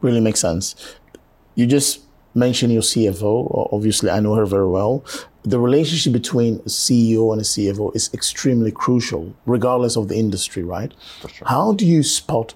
Really 0.00 0.20
makes 0.20 0.40
sense. 0.40 0.74
You 1.54 1.66
just 1.66 2.02
mentioned 2.34 2.72
your 2.72 2.82
CFO. 2.82 3.72
Obviously, 3.72 4.10
I 4.10 4.20
know 4.20 4.34
her 4.34 4.46
very 4.46 4.68
well. 4.68 5.04
The 5.44 5.60
relationship 5.60 6.12
between 6.12 6.56
a 6.56 6.68
CEO 6.68 7.32
and 7.32 7.40
a 7.40 7.44
CFO 7.44 7.94
is 7.94 8.12
extremely 8.12 8.72
crucial, 8.72 9.34
regardless 9.46 9.96
of 9.96 10.08
the 10.08 10.16
industry, 10.16 10.62
right? 10.62 10.92
Sure. 11.20 11.48
How 11.48 11.72
do 11.72 11.86
you 11.86 12.02
spot 12.02 12.54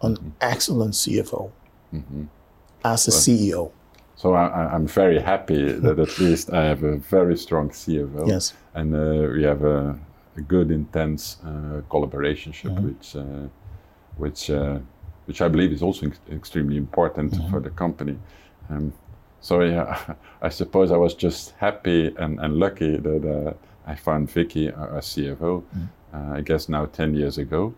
an 0.00 0.34
excellent 0.40 0.94
CFO 0.94 1.50
as 2.84 3.08
a 3.08 3.32
E 3.32 3.50
CEO? 3.50 3.70
So 4.16 4.34
I, 4.34 4.72
I'm 4.72 4.86
very 4.86 5.18
happy 5.18 5.72
that 5.72 5.98
at 5.98 6.18
least 6.18 6.52
I 6.52 6.64
have 6.64 6.84
a 6.84 6.96
very 6.96 7.36
strong 7.36 7.70
CFO. 7.70 8.28
Yes. 8.28 8.54
And 8.74 8.94
uh, 8.94 9.28
we 9.32 9.42
have 9.42 9.62
a, 9.64 9.98
a 10.36 10.40
good, 10.40 10.70
intense 10.70 11.38
uh, 11.44 11.82
collaboration, 11.90 12.52
which, 12.82 13.16
uh, 13.16 13.48
which, 14.16 14.48
uh, 14.48 14.78
which 15.26 15.42
I 15.42 15.48
believe 15.48 15.72
is 15.72 15.82
also 15.82 16.06
ex- 16.06 16.20
extremely 16.30 16.76
important 16.76 17.34
for 17.50 17.60
the 17.60 17.70
company. 17.70 18.16
Um, 18.70 18.92
so 19.42 19.60
yeah, 19.60 20.14
I 20.42 20.48
suppose 20.48 20.90
I 20.90 20.96
was 20.96 21.14
just 21.14 21.52
happy 21.58 22.14
and, 22.16 22.40
and 22.40 22.56
lucky 22.56 22.96
that 22.96 23.24
uh, 23.24 23.52
I 23.90 23.94
found 23.94 24.30
Vicky, 24.30 24.70
our, 24.72 24.88
our 24.94 25.00
CFO, 25.00 25.62
uh, 26.14 26.32
I 26.32 26.40
guess 26.40 26.68
now 26.68 26.86
10 26.86 27.14
years 27.14 27.36
ago. 27.38 27.74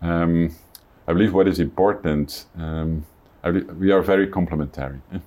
Um, 0.00 0.54
I 1.06 1.12
believe 1.12 1.34
what 1.34 1.48
is 1.48 1.58
important, 1.58 2.46
um, 2.56 3.04
I 3.42 3.50
believe 3.50 3.76
we 3.76 3.90
are 3.92 4.02
very 4.02 4.26
complementary. 4.28 5.00
eh? 5.12 5.18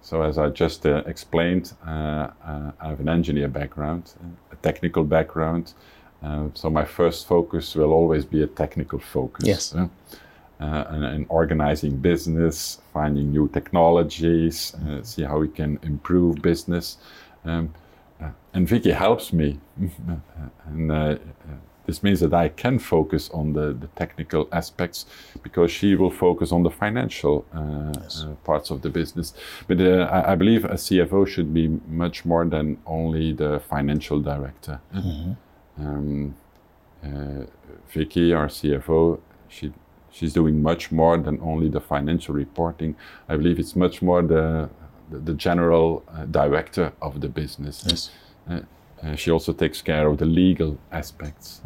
So, 0.00 0.22
as 0.22 0.36
I 0.36 0.48
just 0.48 0.84
uh, 0.84 1.02
explained, 1.06 1.72
uh, 1.86 2.28
uh, 2.44 2.72
I 2.80 2.88
have 2.88 3.00
an 3.00 3.08
engineer 3.08 3.48
background, 3.48 4.12
a 4.50 4.56
technical 4.56 5.04
background. 5.04 5.74
Uh, 6.22 6.48
so, 6.54 6.70
my 6.70 6.84
first 6.84 7.26
focus 7.26 7.74
will 7.74 7.92
always 7.92 8.24
be 8.24 8.42
a 8.42 8.46
technical 8.46 8.98
focus. 8.98 9.46
Yes. 9.46 9.74
eh? 9.74 9.86
Uh, 10.62 10.84
and, 10.90 11.04
and 11.04 11.26
organizing 11.28 11.96
business, 11.96 12.78
finding 12.92 13.32
new 13.32 13.48
technologies, 13.48 14.76
uh, 14.86 15.02
see 15.02 15.24
how 15.24 15.36
we 15.36 15.48
can 15.48 15.76
improve 15.82 16.40
business. 16.40 16.98
Um, 17.44 17.74
uh, 18.22 18.30
and 18.54 18.68
Vicky 18.68 18.92
helps 18.92 19.32
me. 19.32 19.58
and 20.66 20.92
uh, 20.92 21.16
this 21.86 22.04
means 22.04 22.20
that 22.20 22.32
I 22.32 22.48
can 22.48 22.78
focus 22.78 23.28
on 23.30 23.54
the, 23.54 23.72
the 23.72 23.88
technical 23.96 24.48
aspects 24.52 25.06
because 25.42 25.72
she 25.72 25.96
will 25.96 26.12
focus 26.12 26.52
on 26.52 26.62
the 26.62 26.70
financial 26.70 27.44
uh, 27.52 27.58
uh, 27.58 28.34
parts 28.44 28.70
of 28.70 28.82
the 28.82 28.88
business. 28.88 29.34
But 29.66 29.80
I, 29.80 30.32
I 30.32 30.34
believe 30.36 30.64
a 30.64 30.74
CFO 30.74 31.26
should 31.26 31.52
be 31.52 31.80
much 31.88 32.24
more 32.24 32.44
than 32.44 32.78
only 32.86 33.32
the 33.32 33.60
financial 33.68 34.20
director. 34.20 34.80
Um, 35.76 36.36
uh, 37.04 37.46
Vicky, 37.88 38.32
our 38.32 38.46
CFO, 38.46 39.18
she 39.48 39.72
she's 40.12 40.32
doing 40.32 40.62
much 40.62 40.92
more 40.92 41.18
than 41.18 41.40
only 41.42 41.68
the 41.68 41.80
financial 41.80 42.34
reporting. 42.34 42.94
I 43.28 43.36
believe 43.36 43.58
it's 43.58 43.76
much 43.76 44.02
more 44.02 44.22
the 44.22 44.68
the, 45.10 45.18
the 45.18 45.34
general 45.34 46.02
uh, 46.08 46.24
director 46.26 46.92
of 47.00 47.20
the 47.20 47.28
business. 47.28 47.84
Yes. 47.86 48.10
Uh, 48.48 48.60
uh, 49.02 49.16
she 49.16 49.30
also 49.30 49.52
takes 49.52 49.82
care 49.82 50.08
of 50.08 50.18
the 50.18 50.24
legal 50.24 50.78
aspects. 50.90 51.60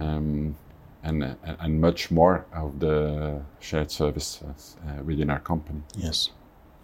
um, 0.00 0.56
and, 1.02 1.22
uh, 1.22 1.34
and 1.60 1.80
much 1.80 2.10
more 2.10 2.44
of 2.52 2.80
the 2.80 3.40
shared 3.60 3.90
services 3.90 4.76
uh, 4.86 5.02
within 5.02 5.30
our 5.30 5.40
company. 5.40 5.80
Yes. 5.96 6.30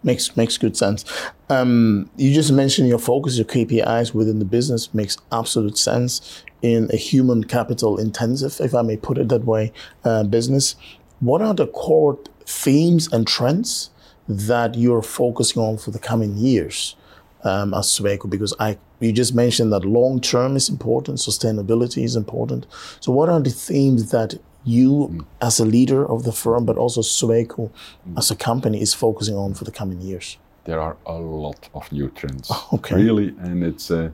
Makes 0.04 0.36
makes 0.36 0.58
good 0.58 0.76
sense. 0.76 1.04
Um, 1.48 2.10
you 2.16 2.32
just 2.32 2.52
mentioned 2.52 2.88
your 2.88 2.98
focus, 2.98 3.36
your 3.36 3.46
KPIs 3.46 4.14
within 4.14 4.38
the 4.38 4.44
business 4.44 4.92
makes 4.92 5.16
absolute 5.32 5.78
sense 5.78 6.44
in 6.60 6.88
a 6.92 6.96
human 6.96 7.44
capital 7.44 7.98
intensive, 7.98 8.60
if 8.60 8.74
I 8.74 8.82
may 8.82 8.96
put 8.96 9.18
it 9.18 9.28
that 9.28 9.44
way, 9.44 9.72
uh, 10.04 10.24
business. 10.24 10.76
What 11.20 11.42
are 11.42 11.54
the 11.54 11.66
core 11.66 12.18
themes 12.46 13.10
and 13.12 13.26
trends 13.26 13.90
that 14.28 14.74
you're 14.74 15.02
focusing 15.02 15.62
on 15.62 15.78
for 15.78 15.90
the 15.90 15.98
coming 15.98 16.36
years 16.36 16.96
um, 17.42 17.74
as 17.74 17.86
Sweco? 17.86 18.28
Because 18.28 18.54
I 18.60 18.78
you 19.00 19.12
just 19.12 19.34
mentioned 19.34 19.72
that 19.72 19.84
long 19.84 20.20
term 20.20 20.56
is 20.56 20.68
important, 20.68 21.18
sustainability 21.18 22.04
is 22.04 22.16
important. 22.16 22.66
So 23.00 23.12
what 23.12 23.28
are 23.28 23.40
the 23.40 23.50
themes 23.50 24.10
that 24.10 24.34
you 24.64 25.26
as 25.40 25.60
a 25.60 25.64
leader 25.64 26.04
of 26.10 26.22
the 26.22 26.32
firm, 26.32 26.64
but 26.64 26.76
also 26.76 27.00
Sweco 27.02 27.70
as 28.16 28.30
a 28.30 28.36
company 28.36 28.80
is 28.80 28.94
focusing 28.94 29.36
on 29.36 29.54
for 29.54 29.64
the 29.64 29.72
coming 29.72 30.00
years? 30.00 30.38
There 30.64 30.80
are 30.80 30.96
a 31.06 31.12
lot 31.18 31.68
of 31.74 31.90
new 31.92 32.08
trends, 32.10 32.50
okay. 32.72 32.94
really, 32.96 33.34
and 33.40 33.62
it's 33.62 33.90
uh, 33.90 34.10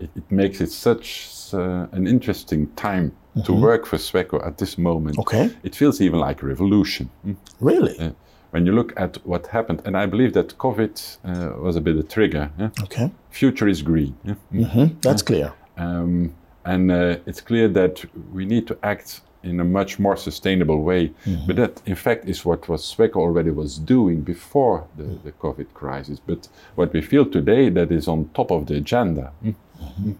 it, 0.00 0.10
it 0.16 0.30
makes 0.30 0.60
it 0.60 0.70
such 0.70 1.30
uh, 1.54 1.86
an 1.92 2.06
interesting 2.06 2.66
time 2.76 3.12
to 3.44 3.52
work 3.52 3.86
for 3.86 3.96
Sweco 3.98 4.46
at 4.46 4.58
this 4.58 4.76
moment. 4.78 5.18
Okay. 5.18 5.50
It 5.62 5.74
feels 5.74 6.00
even 6.00 6.20
like 6.20 6.42
a 6.42 6.46
revolution. 6.46 7.10
mm. 7.26 7.36
Really? 7.60 7.98
Uh, 7.98 8.10
when 8.50 8.66
you 8.66 8.72
look 8.72 8.92
at 8.96 9.16
what 9.26 9.46
happened, 9.48 9.82
and 9.84 9.96
I 9.96 10.06
believe 10.06 10.32
that 10.34 10.56
COVID 10.58 11.16
uh, 11.24 11.60
was 11.60 11.74
a 11.76 11.80
bit 11.80 11.96
a 11.96 12.02
trigger. 12.04 12.50
yeah. 12.58 12.70
Okay. 12.82 13.10
Future 13.30 13.66
is 13.66 13.82
green. 13.82 14.14
yeah. 14.24 14.34
hmm 14.64 14.94
That's 15.00 15.22
clear. 15.22 15.52
Um, 15.76 16.34
and 16.64 16.92
uh, 16.92 17.16
it's 17.26 17.40
clear 17.40 17.66
that 17.68 18.04
we 18.32 18.44
need 18.44 18.66
to 18.68 18.78
act 18.84 19.22
in 19.44 19.60
a 19.60 19.64
much 19.64 19.98
more 19.98 20.16
sustainable 20.16 20.82
way. 20.82 21.12
But 21.46 21.56
that, 21.56 21.82
in 21.86 21.94
fact, 21.94 22.28
is 22.28 22.44
what 22.44 22.68
was 22.68 22.82
Sweco 22.82 23.16
already 23.16 23.50
was 23.50 23.78
doing 23.78 24.22
before 24.22 24.86
the, 24.96 25.04
the 25.24 25.32
COVID 25.32 25.72
crisis. 25.74 26.18
But 26.18 26.48
what 26.74 26.92
we 26.92 27.02
feel 27.02 27.26
today 27.26 27.70
that 27.70 27.92
is 27.92 28.08
on 28.08 28.30
top 28.34 28.50
of 28.50 28.66
the 28.66 28.76
agenda. 28.76 29.32
Mm. 29.44 29.54
Mm. 30.00 30.16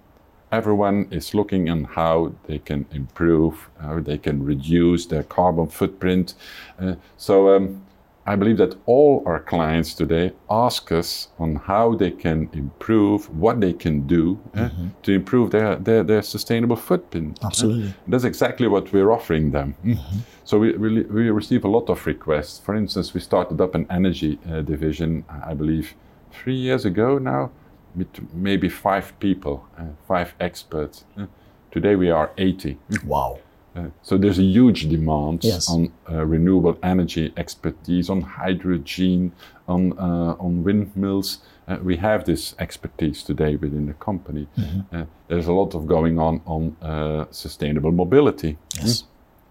Everyone 0.52 1.08
is 1.10 1.34
looking 1.34 1.68
on 1.68 1.84
how 1.84 2.32
they 2.46 2.58
can 2.58 2.86
improve, 2.92 3.68
how 3.80 4.00
they 4.00 4.18
can 4.18 4.44
reduce 4.44 5.06
their 5.06 5.24
carbon 5.24 5.66
footprint. 5.66 6.34
Uh, 6.78 6.94
so 7.16 7.56
um, 7.56 7.83
I 8.26 8.36
believe 8.36 8.56
that 8.56 8.74
all 8.86 9.22
our 9.26 9.38
clients 9.40 9.92
today 9.94 10.32
ask 10.48 10.90
us 10.92 11.28
on 11.38 11.56
how 11.56 11.94
they 11.94 12.10
can 12.10 12.48
improve, 12.54 13.28
what 13.38 13.60
they 13.60 13.72
can 13.74 14.06
do 14.06 14.38
eh, 14.54 14.70
to 15.02 15.12
improve 15.12 15.50
their, 15.50 15.76
their, 15.76 16.02
their 16.02 16.22
sustainable 16.22 16.76
footprint. 16.76 17.38
eh. 17.42 17.46
Absolutely. 17.46 17.94
That's 18.08 18.24
exactly 18.24 18.66
what 18.66 18.92
we're 18.92 19.10
offering 19.12 19.50
them. 19.50 19.74
Mm. 19.84 19.98
So 20.44 20.58
we, 20.58 20.72
we, 20.76 21.02
we 21.02 21.30
receive 21.30 21.64
a 21.64 21.68
lot 21.68 21.90
of 21.90 22.06
requests. 22.06 22.58
For 22.60 22.74
instance, 22.74 23.12
we 23.12 23.20
started 23.20 23.60
up 23.60 23.74
an 23.74 23.86
energy 23.90 24.38
uh, 24.50 24.62
division, 24.62 25.24
I 25.44 25.52
believe, 25.54 25.94
three 26.32 26.56
years 26.56 26.84
ago 26.86 27.18
now, 27.18 27.50
with 27.94 28.08
maybe 28.32 28.68
five 28.70 29.12
people, 29.20 29.66
uh, 29.78 29.82
five 30.08 30.34
experts. 30.40 31.04
eh. 31.18 31.26
Today 31.70 31.94
we 31.96 32.10
are 32.10 32.30
80. 32.38 32.78
Wow. 33.04 33.38
Uh, 33.76 33.88
so 34.02 34.16
there's 34.16 34.38
a 34.38 34.42
huge 34.42 34.88
demand 34.88 35.42
Yes. 35.44 35.68
on 35.68 35.90
uh, 36.10 36.24
renewable 36.24 36.76
energy 36.82 37.32
expertise, 37.36 38.08
on 38.10 38.20
hydrogen, 38.22 39.32
on 39.66 39.92
uh, 39.98 40.36
on 40.38 40.62
windmills. 40.64 41.38
Uh, 41.66 41.78
we 41.82 41.96
have 41.96 42.24
this 42.24 42.54
expertise 42.58 43.22
today 43.24 43.56
within 43.56 43.86
the 43.86 43.94
company. 43.94 44.46
Mm-hmm. 44.56 44.96
Uh, 44.96 45.04
there's 45.28 45.48
a 45.48 45.52
lot 45.52 45.74
of 45.74 45.86
going 45.86 46.18
on 46.18 46.40
on 46.46 46.76
uh, 46.82 47.24
sustainable 47.30 47.90
mobility, 47.92 48.56
Yes. 48.76 49.02
mm, 49.02 49.06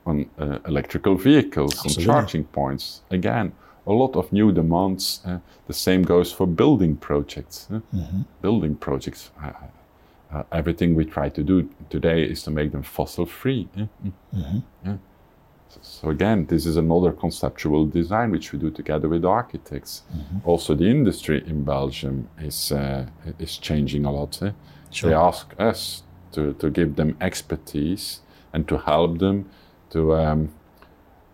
on 0.09 0.25
uh, 0.39 0.59
electrical 0.67 1.15
vehicles, 1.15 1.73
Absolutely. 1.73 2.03
on 2.03 2.07
charging 2.15 2.43
points. 2.45 3.01
Again, 3.11 3.51
a 3.87 3.91
lot 3.91 4.15
of 4.15 4.31
new 4.31 4.51
demands. 4.51 5.21
Uh, 5.25 5.39
the 5.67 5.73
same 5.73 6.03
goes 6.03 6.31
for 6.31 6.47
building 6.47 6.95
projects. 6.97 7.67
Mm-hmm. 7.71 8.21
Building 8.41 8.75
projects. 8.75 9.31
Uh, 10.33 10.43
everything 10.51 10.95
we 10.95 11.05
try 11.05 11.29
to 11.29 11.43
do 11.43 11.69
today 11.89 12.23
is 12.23 12.43
to 12.43 12.51
make 12.51 12.71
them 12.71 12.81
fossil 12.83 13.25
free. 13.25 13.67
eh? 13.77 13.85
Yeah. 14.85 14.97
So, 15.69 15.79
so 15.81 16.09
again, 16.09 16.45
this 16.47 16.65
is 16.65 16.75
another 16.77 17.11
conceptual 17.11 17.85
design 17.85 18.31
which 18.31 18.51
we 18.53 18.59
do 18.59 18.69
together 18.71 19.07
with 19.09 19.23
architects. 19.25 20.03
Also, 20.45 20.75
the 20.75 20.85
industry 20.89 21.43
in 21.47 21.63
Belgium 21.63 22.27
is 22.39 22.71
uh, 22.71 23.05
is 23.39 23.57
changing 23.59 24.05
a 24.05 24.11
lot. 24.11 24.41
eh? 24.41 24.51
Sure. 24.91 25.09
They 25.09 25.15
ask 25.15 25.53
us 25.59 26.03
to, 26.31 26.53
to 26.53 26.69
give 26.69 26.95
them 26.95 27.15
expertise 27.21 28.21
and 28.53 28.67
to 28.67 28.77
help 28.77 29.19
them 29.19 29.45
to 29.89 29.99
um, 30.15 30.49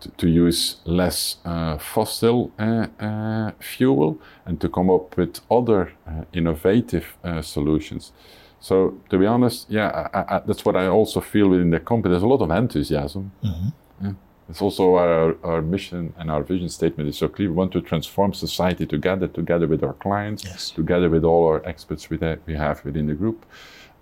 to, 0.00 0.08
to 0.16 0.26
use 0.28 0.76
less 0.84 1.36
uh, 1.44 1.76
fossil 1.78 2.50
uh, 2.58 2.86
uh, 2.98 3.50
fuel 3.58 4.18
and 4.46 4.58
to 4.60 4.68
come 4.68 4.90
up 4.94 5.16
with 5.18 5.40
other 5.50 5.92
uh, 6.06 6.24
innovative 6.32 7.04
uh, 7.24 7.42
solutions. 7.42 8.12
So 8.60 9.00
to 9.08 9.18
be 9.18 9.26
honest, 9.26 9.66
yeah, 9.70 10.08
I, 10.12 10.36
I, 10.36 10.42
that's 10.46 10.64
what 10.64 10.76
I 10.76 10.86
also 10.86 11.20
feel 11.20 11.48
within 11.48 11.70
the 11.70 11.80
company. 11.80 12.12
There's 12.12 12.22
a 12.22 12.26
lot 12.26 12.42
of 12.42 12.50
enthusiasm. 12.50 13.32
Mm-hmm. 13.42 13.68
Yeah. 14.04 14.12
It's 14.50 14.60
also 14.60 14.96
our, 14.96 15.36
our 15.44 15.62
mission 15.62 16.12
and 16.18 16.30
our 16.30 16.42
vision 16.42 16.68
statement 16.68 17.08
is 17.08 17.16
so 17.16 17.28
clear. 17.28 17.48
We 17.48 17.54
want 17.54 17.72
to 17.72 17.80
transform 17.80 18.34
society 18.34 18.84
together, 18.84 19.28
together 19.28 19.66
with 19.66 19.82
our 19.82 19.94
clients, 19.94 20.44
Yes. 20.44 20.70
together 20.70 21.08
with 21.08 21.24
all 21.24 21.46
our 21.46 21.64
experts 21.66 22.10
we, 22.10 22.18
ha- 22.18 22.36
we 22.46 22.54
have 22.54 22.84
within 22.84 23.06
the 23.06 23.14
group. 23.14 23.46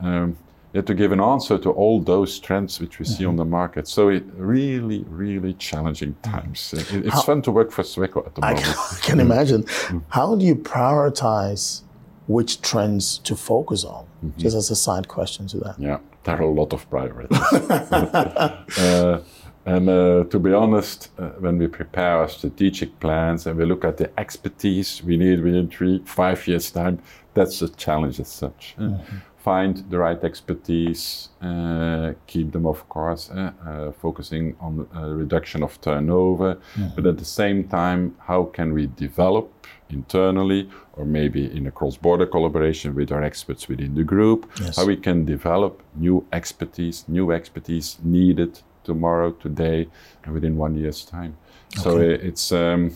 Um, 0.00 0.36
yeah, 0.72 0.82
to 0.82 0.94
give 0.94 1.12
an 1.12 1.20
answer 1.20 1.56
to 1.58 1.70
all 1.70 2.00
those 2.00 2.38
trends 2.38 2.80
which 2.80 2.98
we 2.98 3.04
see 3.04 3.22
mm-hmm. 3.22 3.30
on 3.30 3.36
the 3.36 3.44
market. 3.44 3.88
So 3.88 4.08
it 4.08 4.24
really, 4.36 5.04
really 5.08 5.54
challenging 5.54 6.14
mm-hmm. 6.14 6.36
times. 6.36 6.74
It- 6.74 7.06
it's 7.06 7.14
How- 7.14 7.22
fun 7.22 7.42
to 7.42 7.52
work 7.52 7.70
for 7.70 7.82
Sweco 7.82 8.26
at 8.26 8.34
the 8.34 8.44
I 8.44 8.54
moment. 8.54 8.66
can, 8.66 8.74
I 8.76 8.98
can 9.02 9.20
imagine. 9.20 9.62
Mm. 9.62 10.02
How 10.08 10.34
do 10.34 10.44
you 10.44 10.56
prioritize 10.56 11.82
which 12.28 12.60
trends 12.60 13.18
to 13.18 13.34
focus 13.34 13.84
on? 13.84 14.06
Just 14.36 14.54
as 14.56 14.70
a 14.70 14.76
side 14.76 15.08
question 15.08 15.46
to 15.48 15.58
that. 15.58 15.76
Yeah, 15.78 15.98
there 16.24 16.36
are 16.36 16.42
a 16.42 16.50
lot 16.50 16.72
of 16.72 16.88
priorities. 16.90 17.38
uh, 17.52 19.22
and 19.64 19.88
uh, 19.88 20.24
to 20.24 20.38
be 20.38 20.52
honest, 20.52 21.10
uh, 21.18 21.30
when 21.40 21.58
we 21.58 21.66
prepare 21.66 22.18
our 22.18 22.28
strategic 22.28 23.00
plans 23.00 23.46
and 23.46 23.58
we 23.58 23.64
look 23.64 23.84
at 23.84 23.96
the 23.96 24.10
expertise 24.18 25.02
we 25.02 25.16
need 25.16 25.42
within 25.42 25.68
three, 25.68 26.02
five 26.04 26.46
years' 26.46 26.70
time, 26.70 27.00
that's 27.34 27.60
a 27.62 27.68
challenge 27.68 28.20
as 28.20 28.28
such. 28.28 28.76
uh. 28.78 28.98
Find 29.44 29.76
the 29.88 29.98
right 29.98 30.22
expertise, 30.24 31.28
uh, 31.40 32.12
keep 32.26 32.50
them, 32.52 32.66
of 32.66 32.88
course, 32.88 33.30
uh, 33.30 33.52
uh, 33.66 33.92
focusing 33.92 34.56
on 34.60 34.86
uh, 34.94 35.08
reduction 35.08 35.62
of 35.62 35.80
turnover, 35.80 36.58
but 36.96 37.06
at 37.06 37.18
the 37.18 37.24
same 37.24 37.64
time, 37.68 38.16
how 38.26 38.44
can 38.44 38.72
we 38.74 38.88
develop 38.96 39.48
internally 39.90 40.68
or 40.94 41.04
maybe 41.04 41.44
in 41.56 41.66
a 41.66 41.70
cross-border 41.70 42.26
collaboration 42.26 42.94
with 42.94 43.12
our 43.12 43.22
experts 43.22 43.68
within 43.68 43.94
the 43.94 44.02
group, 44.04 44.50
Yes. 44.60 44.76
how 44.76 44.84
we 44.86 44.96
can 44.96 45.24
develop 45.24 45.82
new 45.94 46.24
expertise, 46.32 47.04
new 47.08 47.30
expertise 47.32 47.96
needed 48.02 48.60
tomorrow, 48.84 49.30
today, 49.30 49.88
and 50.24 50.34
within 50.34 50.56
one 50.56 50.74
year's 50.76 51.04
time. 51.04 51.36
So 51.76 51.90
Okay. 51.92 52.14
i- 52.14 52.26
it's 52.28 52.50
um, 52.52 52.90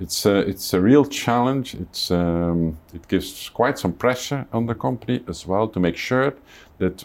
it's 0.00 0.26
a, 0.26 0.36
it's 0.48 0.72
a 0.74 0.80
real 0.80 1.04
challenge. 1.04 1.74
It's, 1.74 2.10
um, 2.10 2.78
it 2.94 3.06
gives 3.08 3.48
quite 3.50 3.78
some 3.78 3.92
pressure 3.92 4.46
on 4.52 4.66
the 4.66 4.74
company 4.74 5.22
as 5.28 5.46
well 5.46 5.68
to 5.68 5.80
make 5.80 5.96
sure 5.96 6.34
that 6.78 7.04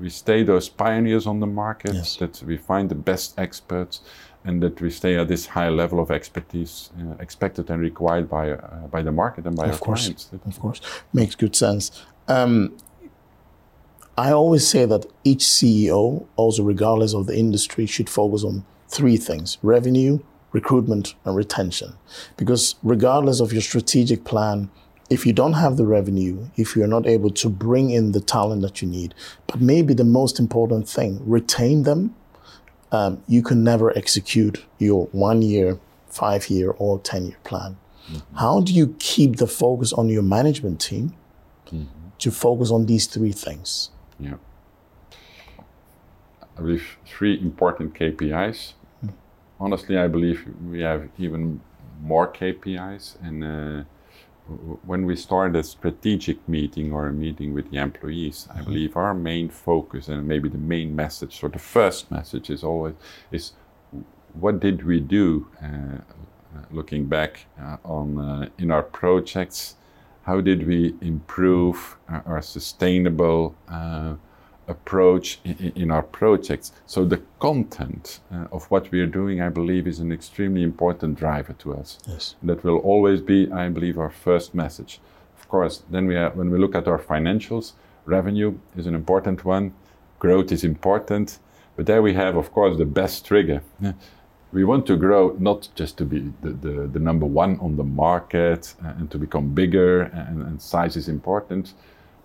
we 0.00 0.08
stay 0.10 0.42
those 0.42 0.68
pioneers 0.68 1.26
on 1.26 1.40
the 1.40 1.46
market, 1.46 1.94
Yes. 1.94 2.16
that 2.16 2.42
we 2.42 2.56
find 2.56 2.88
the 2.88 2.94
best 2.94 3.38
experts, 3.38 4.00
and 4.44 4.60
that 4.62 4.80
we 4.80 4.90
stay 4.90 5.16
at 5.16 5.28
this 5.28 5.46
high 5.46 5.68
level 5.68 6.00
of 6.00 6.10
expertise 6.10 6.90
uh, 6.98 7.14
expected 7.20 7.70
and 7.70 7.80
required 7.80 8.28
by, 8.28 8.50
uh, 8.50 8.86
by 8.90 9.02
the 9.02 9.12
market 9.12 9.46
and 9.46 9.54
by 9.56 9.66
Of 9.66 9.72
our 9.72 9.78
course. 9.78 10.04
clients. 10.06 10.30
Of 10.46 10.58
course, 10.58 10.80
makes 11.12 11.34
good 11.36 11.54
sense. 11.54 11.90
Um, 12.26 12.72
I 14.18 14.32
always 14.32 14.66
say 14.66 14.84
that 14.86 15.06
each 15.24 15.44
CEO, 15.44 16.26
also 16.36 16.62
regardless 16.64 17.14
of 17.14 17.26
the 17.26 17.36
industry, 17.38 17.86
should 17.86 18.10
focus 18.10 18.42
on 18.44 18.64
three 18.88 19.16
things: 19.16 19.58
revenue, 19.62 20.18
recruitment, 20.52 21.14
and 21.24 21.34
retention. 21.34 21.94
Because 22.36 22.76
regardless 22.82 23.40
of 23.40 23.52
your 23.52 23.62
strategic 23.62 24.24
plan, 24.24 24.70
if 25.10 25.26
you 25.26 25.32
don't 25.32 25.54
have 25.54 25.76
the 25.76 25.86
revenue, 25.86 26.48
if 26.56 26.76
you're 26.76 26.86
not 26.86 27.06
able 27.06 27.30
to 27.30 27.48
bring 27.48 27.90
in 27.90 28.12
the 28.12 28.20
talent 28.20 28.62
that 28.62 28.80
you 28.80 28.88
need, 28.88 29.14
but 29.46 29.60
maybe 29.60 29.94
the 29.94 30.04
most 30.04 30.38
important 30.38 30.88
thing, 30.88 31.20
retain 31.24 31.82
them, 31.82 32.14
um, 32.92 33.22
you 33.26 33.42
can 33.42 33.64
never 33.64 33.96
execute 33.96 34.64
your 34.78 35.06
one 35.12 35.42
year, 35.42 35.78
five 36.08 36.48
year, 36.48 36.70
or 36.70 36.98
10 36.98 37.26
year 37.26 37.36
plan. 37.44 37.76
How 38.34 38.60
do 38.60 38.72
you 38.72 38.94
keep 38.98 39.36
the 39.36 39.46
focus 39.46 39.92
on 39.92 40.08
your 40.08 40.22
management 40.22 40.80
team 40.80 41.14
to 42.18 42.30
focus 42.30 42.70
on 42.70 42.86
these 42.86 43.06
three 43.06 43.32
things? 43.32 43.90
Yeah. 44.18 44.34
I 46.56 46.60
believe 46.60 46.98
three 47.06 47.40
important 47.40 47.94
KPIs. 47.94 48.74
Honestly, 49.60 49.96
I 49.96 50.08
believe 50.08 50.44
we 50.68 50.80
have 50.80 51.08
even 51.18 51.60
more 52.00 52.30
KPIs. 52.32 53.16
And 53.22 53.44
uh, 53.44 53.84
when 54.84 55.06
we 55.06 55.16
start 55.16 55.54
a 55.56 55.62
strategic 55.62 56.48
meeting 56.48 56.92
or 56.92 57.06
a 57.06 57.12
meeting 57.12 57.54
with 57.54 57.70
the 57.70 57.78
employees, 57.78 58.48
I 58.54 58.62
believe 58.62 58.96
our 58.96 59.14
main 59.14 59.48
focus 59.48 60.08
and 60.08 60.26
maybe 60.26 60.48
the 60.48 60.58
main 60.58 60.96
message 60.96 61.42
or 61.42 61.48
the 61.48 61.58
first 61.58 62.10
message 62.10 62.50
is 62.50 62.64
always 62.64 62.94
is 63.30 63.52
what 64.34 64.60
did 64.60 64.84
we 64.84 65.00
do 65.00 65.46
uh, 65.62 65.66
uh, 65.66 65.98
looking 66.70 67.06
back 67.06 67.46
uh, 67.60 67.76
on 67.84 68.18
uh, 68.18 68.48
in 68.58 68.70
our 68.70 68.82
projects 68.82 69.76
how 70.22 70.40
did 70.40 70.66
we 70.66 70.94
improve 71.00 71.96
our, 72.08 72.22
our 72.26 72.42
sustainable 72.42 73.54
uh, 73.68 74.14
approach 74.68 75.40
in, 75.44 75.90
our 75.90 76.02
projects. 76.02 76.72
So 76.86 77.04
the 77.04 77.20
content 77.40 78.20
uh, 78.32 78.46
of 78.52 78.70
what 78.70 78.90
we 78.90 79.00
are 79.00 79.06
doing 79.06 79.40
i 79.40 79.48
believe 79.48 79.86
is 79.86 79.98
an 79.98 80.12
extremely 80.12 80.62
important 80.62 81.18
driver 81.18 81.52
to 81.54 81.74
us. 81.74 81.98
Yes. 82.06 82.36
that 82.42 82.62
will 82.64 82.78
always 82.78 83.20
be 83.20 83.50
i 83.50 83.68
believe 83.68 83.98
our 83.98 84.10
first 84.10 84.54
message. 84.54 85.00
Of 85.38 85.48
course 85.48 85.82
then 85.90 86.06
we 86.06 86.14
have, 86.14 86.36
when 86.36 86.50
we 86.50 86.58
look 86.58 86.74
at 86.74 86.86
our 86.86 86.98
financials 86.98 87.72
revenue 88.04 88.58
is 88.76 88.86
an 88.86 88.94
important 88.94 89.44
one. 89.44 89.74
Growth 90.18 90.52
is 90.52 90.64
important. 90.64 91.38
But 91.76 91.86
there 91.86 92.02
we 92.02 92.14
have 92.14 92.36
of 92.36 92.52
course 92.52 92.76
the 92.78 92.86
best 92.86 93.26
trigger. 93.26 93.62
Yeah. 93.80 93.92
we 94.52 94.64
want 94.64 94.86
to 94.86 94.96
grow 94.96 95.34
not 95.38 95.68
just 95.74 95.96
to 95.98 96.04
be 96.04 96.32
the, 96.42 96.50
the, 96.50 96.86
the 96.86 96.98
number 96.98 97.26
one 97.26 97.58
on 97.60 97.76
the 97.76 97.84
market 97.84 98.74
uh, 98.84 98.88
and 98.98 99.10
to 99.10 99.18
become 99.18 99.54
bigger 99.54 100.02
and, 100.02 100.42
and 100.42 100.60
size 100.60 100.94
is 100.96 101.08
important 101.08 101.72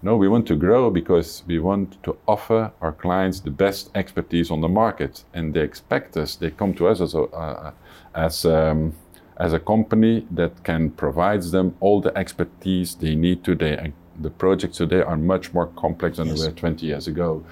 no 0.02 0.16
we 0.16 0.28
want 0.28 0.48
to 0.48 0.56
grow 0.56 0.90
because 0.90 1.44
we 1.48 1.60
want 1.60 2.02
to 2.04 2.16
offer 2.28 2.72
our 2.82 2.92
clients 2.92 3.40
the 3.40 3.52
best 3.52 3.90
expertise 3.96 4.52
on 4.52 4.62
the 4.62 4.70
market 4.70 5.24
and 5.34 5.54
they 5.54 5.62
expect 5.62 6.16
us 6.18 6.36
they 6.36 6.52
come 6.52 6.74
to 6.74 6.88
us 6.88 7.02
as 7.02 7.14
a, 7.16 7.22
uh, 7.22 7.72
as 8.14 8.46
um, 8.46 8.94
as 9.38 9.54
a 9.54 9.60
company 9.60 10.26
that 10.32 10.64
can 10.64 10.90
provide 10.92 11.42
them 11.44 11.76
all 11.80 12.02
the 12.02 12.16
expertise 12.18 12.96
they 12.96 13.16
need 13.16 13.44
today. 13.44 13.78
And 13.78 13.94
the 14.20 14.30
projects 14.32 14.78
today 14.78 15.02
are 15.02 15.18
much 15.18 15.54
more 15.54 15.68
complex 15.68 16.18
than 16.18 16.28
Yes. 16.28 16.42
they 16.42 16.48
were 16.48 16.56
20 16.56 16.86
years 16.86 17.08
ago. 17.08 17.44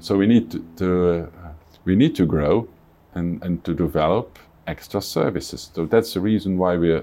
So 0.00 0.16
we 0.16 0.26
need 0.26 0.50
to, 0.52 0.64
to 0.76 1.30
uh, 1.44 1.48
we 1.84 1.96
need 1.96 2.14
to 2.16 2.26
grow 2.26 2.68
and, 3.14 3.42
and 3.42 3.62
to 3.64 3.74
develop 3.74 4.38
extra 4.66 5.00
services. 5.00 5.70
So 5.74 5.86
that's 5.86 6.14
the 6.14 6.20
reason 6.20 6.58
why 6.58 6.76
we 6.76 6.94
uh, 6.94 7.02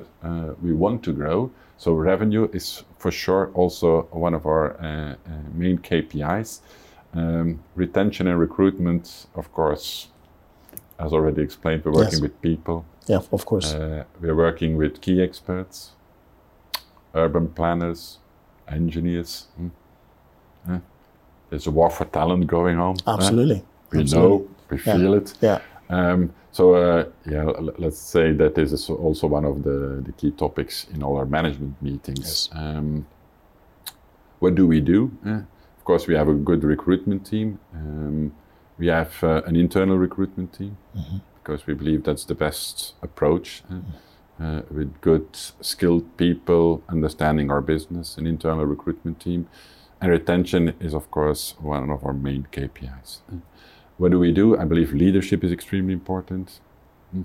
we 0.61 0.73
want 0.73 1.03
to 1.03 1.13
grow. 1.13 1.51
So 1.77 1.93
revenue 1.93 2.49
is 2.53 2.83
for 3.03 3.11
sure 3.11 3.51
also 3.53 4.07
one 4.25 4.33
of 4.33 4.45
our 4.45 4.65
uh, 4.79 4.85
uh, 4.85 5.15
main 5.53 5.77
KPIs. 5.77 6.61
Um, 7.13 7.59
retention 7.75 8.27
and 8.27 8.39
recruitment, 8.39 9.27
of 9.35 9.45
course, 9.51 10.07
as 10.97 11.11
already 11.13 11.41
explained, 11.41 11.83
we're 11.85 11.91
working 12.03 12.19
Yes. 12.19 12.25
with 12.25 12.35
people. 12.41 12.77
Yeah, 13.11 13.21
of 13.37 13.43
course. 13.45 13.73
Uh, 13.73 14.03
we're 14.21 14.35
working 14.47 14.77
with 14.81 14.93
key 15.05 15.21
experts, 15.27 15.91
urban 17.13 17.47
planners, 17.57 18.19
engineers. 18.67 19.47
mm. 19.59 19.69
Uh, 20.69 20.79
there's 21.49 21.67
a 21.67 21.71
war 21.71 21.89
for 21.89 22.05
talent 22.05 22.47
going 22.47 22.77
on. 22.79 22.95
Absolutely. 23.05 23.61
we 23.91 23.99
Absolutely. 23.99 24.37
know, 24.37 24.47
we 24.69 24.77
Yeah. 24.77 24.97
feel 24.97 25.13
it. 25.13 25.27
Yeah. 25.41 25.59
Um, 25.93 26.33
so 26.51 26.63
uh, 26.75 27.05
yeah, 27.25 27.43
l- 27.45 27.75
let's 27.77 27.97
say 27.99 28.31
that 28.33 28.55
this 28.55 28.71
is 28.71 28.89
also 28.89 29.27
one 29.27 29.45
of 29.45 29.63
the, 29.63 30.01
the 30.05 30.11
key 30.13 30.31
topics 30.31 30.87
in 30.93 31.03
all 31.03 31.15
our 31.17 31.25
management 31.25 31.81
meetings. 31.81 32.19
Yes. 32.19 32.49
Um, 32.53 33.05
what 34.39 34.55
do 34.55 34.67
we 34.67 34.79
do? 34.81 35.11
Uh, 35.25 35.41
of 35.77 35.83
course, 35.85 36.07
we 36.07 36.15
have 36.15 36.29
a 36.29 36.33
good 36.33 36.63
recruitment 36.63 37.25
team. 37.25 37.59
Um, 37.73 38.33
we 38.77 38.87
have 38.87 39.13
uh, 39.23 39.41
an 39.45 39.55
internal 39.55 39.97
recruitment 39.97 40.53
team 40.53 40.77
Mm-hmm. 40.95 41.17
because 41.35 41.67
we 41.67 41.73
believe 41.73 42.03
that's 42.03 42.25
the 42.25 42.35
best 42.35 42.95
approach. 43.01 43.63
uh, 43.71 43.79
uh, 44.43 44.61
with 44.71 44.91
good, 45.01 45.27
skilled 45.61 46.05
people 46.17 46.81
understanding 46.89 47.51
our 47.51 47.61
business, 47.61 48.17
an 48.17 48.25
internal 48.25 48.65
recruitment 48.65 49.19
team, 49.19 49.47
and 50.01 50.11
retention 50.11 50.73
is, 50.79 50.93
of 50.95 51.09
course, 51.11 51.53
one 51.61 51.89
of 51.91 52.03
our 52.03 52.13
main 52.13 52.47
KPIs. 52.51 53.19
Uh, 53.31 53.35
what 54.03 54.11
do 54.11 54.19
we 54.19 54.33
do? 54.33 54.57
I 54.57 54.65
believe 54.65 54.91
leadership 54.93 55.45
is 55.45 55.51
extremely 55.53 55.93
important 55.93 56.59
mm, 57.15 57.23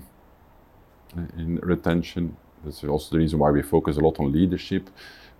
uh, 1.17 1.21
in 1.37 1.57
retention. 1.57 2.37
That's 2.63 2.85
also 2.85 3.07
the 3.11 3.17
reason 3.17 3.37
why 3.37 3.51
we 3.51 3.61
focus 3.61 3.97
a 3.97 3.99
lot 3.99 4.17
on 4.21 4.31
leadership. 4.31 4.89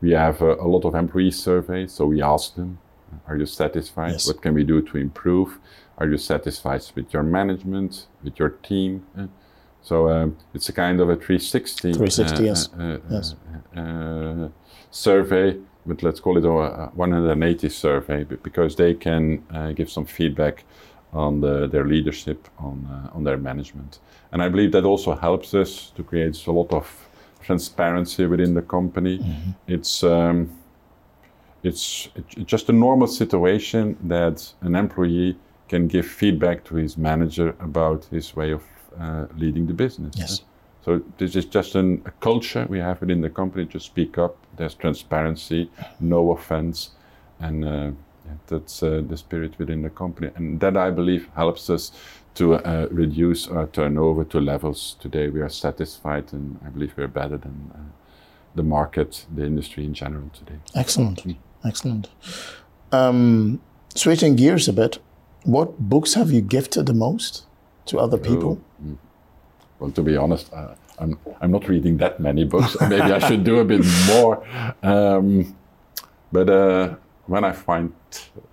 We 0.02 0.12
have 0.12 0.42
uh, 0.42 0.58
a 0.66 0.68
lot 0.68 0.84
of 0.84 0.96
employee 0.96 1.32
surveys, 1.32 1.94
so 1.94 2.08
we 2.08 2.22
ask 2.22 2.56
them, 2.56 2.80
are 3.26 3.38
you 3.38 3.46
satisfied? 3.46 4.12
Yes. 4.12 4.28
What 4.28 4.42
can 4.42 4.54
we 4.54 4.66
do 4.66 4.82
to 4.82 4.98
improve? 4.98 5.60
Are 5.98 6.10
you 6.10 6.18
satisfied 6.18 6.84
with 6.94 7.14
your 7.14 7.24
management, 7.24 8.08
with 8.22 8.38
your 8.38 8.50
team? 8.50 9.06
Uh, 9.18 9.28
so 9.82 10.10
um, 10.10 10.36
it's 10.54 10.68
a 10.68 10.74
kind 10.74 11.00
of 11.00 11.10
a 11.10 11.16
360, 11.16 11.94
360, 11.94 12.44
yes. 12.44 12.70
uh, 12.78 12.84
uh, 12.84 13.00
Yes. 13.10 13.36
uh, 13.78 14.50
survey, 14.92 15.58
but 15.86 16.04
let's 16.04 16.20
call 16.20 16.38
it 16.38 16.44
a 16.44 16.50
a 16.50 16.92
180 16.96 17.70
survey 17.70 18.26
because 18.26 18.76
they 18.76 18.94
can 18.94 19.42
uh, 19.56 19.72
give 19.72 19.90
some 19.90 20.06
feedback 20.06 20.66
on 21.14 21.42
the, 21.42 21.68
their 21.68 21.86
leadership, 21.86 22.48
on, 22.60 22.88
uh, 22.92 23.16
on 23.16 23.24
their 23.24 23.38
management. 23.38 24.00
And 24.32 24.42
I 24.42 24.50
believe 24.50 24.72
that 24.74 24.86
also 24.86 25.16
helps 25.16 25.54
us 25.54 25.92
to 25.96 26.04
create 26.04 26.46
a 26.48 26.52
lot 26.52 26.72
of 26.72 27.08
transparency 27.42 28.26
within 28.26 28.54
the 28.54 28.62
company. 28.62 29.20
It's, 29.68 30.04
um, 30.04 30.52
it's, 31.64 32.10
it's 32.16 32.52
just 32.52 32.70
a 32.70 32.74
normal 32.74 33.08
situation 33.08 33.98
that 34.04 34.54
an 34.62 34.76
employee 34.76 35.38
can 35.68 35.88
give 35.88 36.06
feedback 36.06 36.64
to 36.66 36.76
his 36.76 36.98
manager 36.98 37.56
about 37.60 38.06
his 38.06 38.36
way 38.36 38.52
of 38.52 38.64
uh, 39.00 39.26
leading 39.36 39.68
the 39.68 39.74
business. 39.74 40.16
Yes. 40.18 40.42
So 40.82 41.02
this 41.18 41.36
is 41.36 41.46
just 41.46 41.76
an, 41.76 42.02
a 42.06 42.12
culture 42.12 42.66
we 42.70 42.80
have 42.80 43.02
within 43.02 43.22
the 43.22 43.30
company 43.30 43.66
to 43.68 43.80
speak 43.80 44.18
up. 44.18 44.38
There's 44.56 44.74
transparency, 44.74 45.70
no 46.00 46.32
offense, 46.32 46.92
and 47.40 47.66
uh, 47.66 47.92
yeah, 48.30 48.38
that's 48.48 48.84
uh, 48.84 49.02
the 49.08 49.18
spirit 49.18 49.58
within 49.58 49.82
the 49.82 49.90
company. 49.90 50.32
And 50.36 50.60
that 50.60 50.78
I 50.78 50.92
believe 50.92 51.28
helps 51.36 51.70
us 51.70 51.92
to 52.36 52.56
uh, 52.56 52.88
reduce 52.92 53.48
our 53.48 53.68
turnover 53.68 54.24
to 54.24 54.40
levels 54.40 54.96
today 55.00 55.30
we 55.30 55.42
are 55.42 55.50
satisfied, 55.50 56.32
and 56.32 56.60
I 56.66 56.70
believe 56.70 56.94
we're 56.96 57.08
better 57.08 57.38
than 57.38 57.72
uh, 57.74 57.80
the 58.56 58.64
market, 58.64 59.26
the 59.36 59.46
industry 59.46 59.84
in 59.84 59.94
general 59.94 60.30
today. 60.34 60.60
Excellent. 60.76 61.26
Excellent. 61.66 62.10
Um, 62.92 63.60
switching 63.96 64.36
gears 64.36 64.68
a 64.68 64.74
bit, 64.74 65.00
what 65.44 65.80
books 65.80 66.14
have 66.14 66.32
you 66.32 66.42
gifted 66.42 66.86
the 66.86 66.94
most 66.94 67.46
to 67.86 68.00
other 68.00 68.18
people? 68.18 68.62
Mm. 68.84 68.98
Well, 69.80 69.92
to 69.92 70.02
be 70.02 70.18
honest, 70.18 70.52
uh, 70.54 70.76
I'm 71.00 71.18
I'm 71.42 71.52
not 71.52 71.68
reading 71.68 71.98
that 71.98 72.20
many 72.20 72.44
books. 72.44 72.76
Maybe 72.82 73.02
I 73.02 73.20
should 73.20 73.44
do 73.44 73.60
a 73.60 73.66
bit 73.66 73.86
more. 74.08 74.44
Um, 74.84 75.56
but 76.32 76.50
uh, 76.50 76.96
when 77.30 77.44
I 77.44 77.52
find 77.54 77.92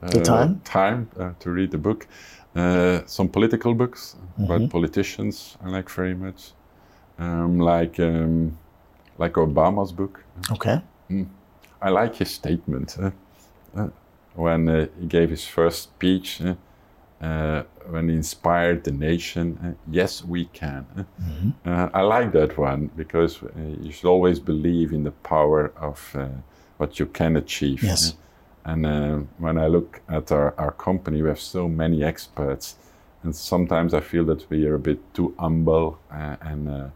uh, 0.02 0.10
The 0.10 0.20
time? 0.20 0.60
time 0.64 1.08
uh, 1.18 1.30
to 1.40 1.50
read 1.50 1.70
the 1.70 1.78
book, 1.78 2.06
uh, 2.54 3.00
some 3.06 3.28
political 3.28 3.74
books 3.74 4.16
Mm-hmm. 4.38 4.44
about 4.52 4.70
politicians 4.70 5.56
I 5.64 5.68
like 5.70 5.90
very 5.96 6.14
much, 6.14 6.52
um, 7.18 7.58
like 7.58 7.98
um, 8.00 8.58
like 9.18 9.32
Obama's 9.40 9.92
book. 9.92 10.24
Okay. 10.52 10.80
I 11.82 11.90
like 11.90 12.14
his 12.16 12.30
statement 12.30 12.96
uh, 13.00 13.10
uh, 13.76 13.88
when 14.34 14.68
uh, 14.68 14.86
he 15.00 15.06
gave 15.06 15.30
his 15.30 15.44
first 15.46 15.82
speech. 15.82 16.40
uh, 16.42 16.54
uh, 17.20 17.62
when 17.90 18.08
he 18.10 18.14
inspired 18.16 18.84
the 18.84 18.90
nation, 18.92 19.58
uh, 19.64 19.72
yes, 19.90 20.22
we 20.24 20.44
can. 20.46 20.84
Uh, 21.64 21.88
I 21.94 22.02
like 22.02 22.32
that 22.32 22.58
one 22.58 22.90
because 22.96 23.42
uh, 23.42 23.48
you 23.80 23.90
should 23.90 24.08
always 24.08 24.38
believe 24.38 24.92
in 24.92 25.02
the 25.04 25.12
power 25.28 25.72
of 25.80 26.14
uh, 26.14 26.26
what 26.76 26.98
you 26.98 27.06
can 27.06 27.36
achieve. 27.36 27.82
Yes. 27.82 28.14
And 28.66 28.84
uh, 28.84 29.18
when 29.38 29.58
I 29.58 29.68
look 29.68 30.00
at 30.08 30.32
our, 30.32 30.52
our 30.58 30.72
company, 30.72 31.22
we 31.22 31.28
have 31.28 31.40
so 31.40 31.68
many 31.68 32.02
experts, 32.02 32.76
and 33.22 33.34
sometimes 33.34 33.94
I 33.94 34.00
feel 34.00 34.24
that 34.24 34.50
we 34.50 34.66
are 34.66 34.74
a 34.74 34.78
bit 34.78 34.98
too 35.14 35.34
humble. 35.38 36.00
Uh, 36.10 36.36
and 36.40 36.68
uh, 36.68 36.88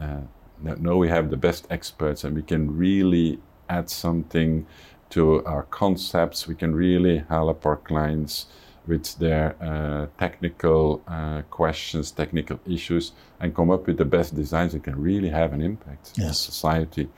uh, 0.00 0.20
no, 0.60 0.74
no, 0.74 0.96
we 0.96 1.08
have 1.08 1.30
the 1.30 1.36
best 1.36 1.68
experts, 1.70 2.24
and 2.24 2.34
we 2.34 2.42
can 2.42 2.76
really 2.76 3.38
add 3.68 3.88
something 3.88 4.66
to 5.10 5.44
our 5.44 5.62
concepts. 5.64 6.48
We 6.48 6.56
can 6.56 6.74
really 6.74 7.18
help 7.28 7.64
our 7.66 7.76
clients 7.76 8.46
with 8.88 9.16
their 9.18 9.54
uh, 9.60 10.06
technical 10.18 11.02
uh, 11.06 11.42
questions, 11.50 12.10
technical 12.10 12.58
issues, 12.66 13.12
and 13.38 13.54
come 13.54 13.70
up 13.70 13.86
with 13.86 13.96
the 13.96 14.04
best 14.04 14.34
designs 14.34 14.72
that 14.72 14.82
can 14.82 15.00
really 15.00 15.28
have 15.28 15.52
an 15.52 15.62
impact 15.62 16.18
in 16.18 16.24
Yes. 16.24 16.40
society. 16.40 17.08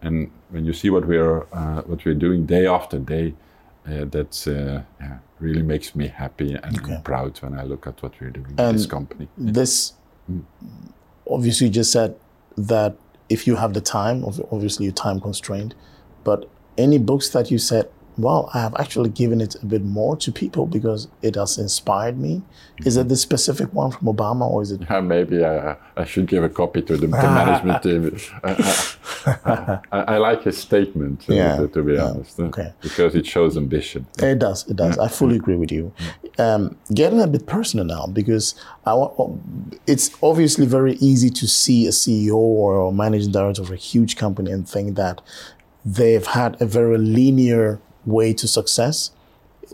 And 0.00 0.30
when 0.50 0.64
you 0.64 0.72
see 0.72 0.90
what 0.90 1.06
we're 1.06 1.42
uh, 1.52 1.82
what 1.82 2.04
we're 2.04 2.14
doing 2.14 2.46
day 2.46 2.66
after 2.68 3.00
day, 3.00 3.34
uh, 3.88 4.04
that 4.06 4.46
uh, 4.46 4.82
yeah, 5.00 5.18
really 5.40 5.62
makes 5.62 5.94
me 5.94 6.08
happy 6.08 6.54
and 6.54 6.78
Okay. 6.78 7.00
proud 7.04 7.38
when 7.42 7.58
I 7.58 7.64
look 7.64 7.86
at 7.86 8.02
what 8.02 8.20
we're 8.20 8.30
doing 8.30 8.54
in 8.58 8.72
this 8.72 8.86
company. 8.86 9.28
This 9.36 9.94
obviously 11.30 11.66
you 11.68 11.72
just 11.72 11.92
said 11.92 12.14
that 12.56 12.96
if 13.28 13.46
you 13.46 13.56
have 13.56 13.74
the 13.74 13.80
time, 13.80 14.24
obviously 14.50 14.84
you're 14.86 14.94
time 14.94 15.20
constrained, 15.20 15.74
but 16.24 16.48
any 16.76 16.98
books 16.98 17.28
that 17.30 17.50
you 17.50 17.58
said, 17.58 17.88
well, 18.18 18.50
I 18.52 18.60
have 18.60 18.74
actually 18.78 19.10
given 19.10 19.40
it 19.40 19.54
a 19.62 19.66
bit 19.66 19.84
more 19.84 20.16
to 20.16 20.32
people 20.32 20.66
because 20.66 21.06
it 21.22 21.36
has 21.36 21.56
inspired 21.56 22.18
me. 22.18 22.42
Is 22.84 22.96
it 22.96 23.08
the 23.08 23.16
specific 23.16 23.72
one 23.72 23.92
from 23.92 24.08
Obama 24.08 24.50
or 24.50 24.62
is 24.62 24.72
it? 24.72 24.80
Yeah, 24.90 25.00
maybe 25.00 25.44
I, 25.44 25.76
I 25.96 26.04
should 26.04 26.26
give 26.26 26.42
a 26.42 26.48
copy 26.48 26.82
to 26.82 26.96
the, 26.96 27.06
the 27.06 27.08
management 27.40 27.82
team. 27.82 28.18
I, 28.42 28.50
I, 29.44 29.78
I, 29.92 30.00
I 30.14 30.16
like 30.18 30.42
his 30.42 30.58
statement, 30.58 31.26
uh, 31.30 31.34
Yeah, 31.34 31.56
to, 31.56 31.68
to 31.68 31.82
be 31.82 31.94
yeah, 31.94 32.10
honest, 32.10 32.40
uh, 32.40 32.44
okay. 32.44 32.72
because 32.82 33.14
it 33.14 33.24
shows 33.24 33.56
ambition. 33.56 34.06
It 34.18 34.40
does. 34.40 34.68
It 34.68 34.76
does. 34.76 34.98
I 34.98 35.06
fully 35.06 35.36
agree 35.36 35.56
with 35.56 35.70
you. 35.70 35.92
Um, 36.38 36.76
getting 36.92 37.20
a 37.20 37.26
bit 37.28 37.46
personal 37.46 37.84
now 37.86 38.06
because 38.06 38.54
I 38.84 38.94
want. 38.94 39.78
It's 39.86 40.10
obviously 40.22 40.66
very 40.66 40.94
easy 40.94 41.30
to 41.30 41.46
see 41.46 41.86
a 41.86 41.90
CEO 41.90 42.34
or 42.34 42.88
a 42.88 42.92
managing 42.92 43.30
director 43.30 43.62
of 43.62 43.70
a 43.70 43.76
huge 43.76 44.16
company 44.16 44.50
and 44.50 44.68
think 44.68 44.96
that 44.96 45.20
they've 45.84 46.26
had 46.26 46.60
a 46.60 46.66
very 46.66 46.98
linear 46.98 47.80
way 48.08 48.32
to 48.34 48.48
success. 48.48 49.12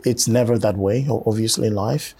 It's 0.05 0.27
never 0.29 0.59
that 0.59 0.77
way, 0.77 1.07
obviously, 1.09 1.69
in 1.69 1.75
life. 1.75 2.15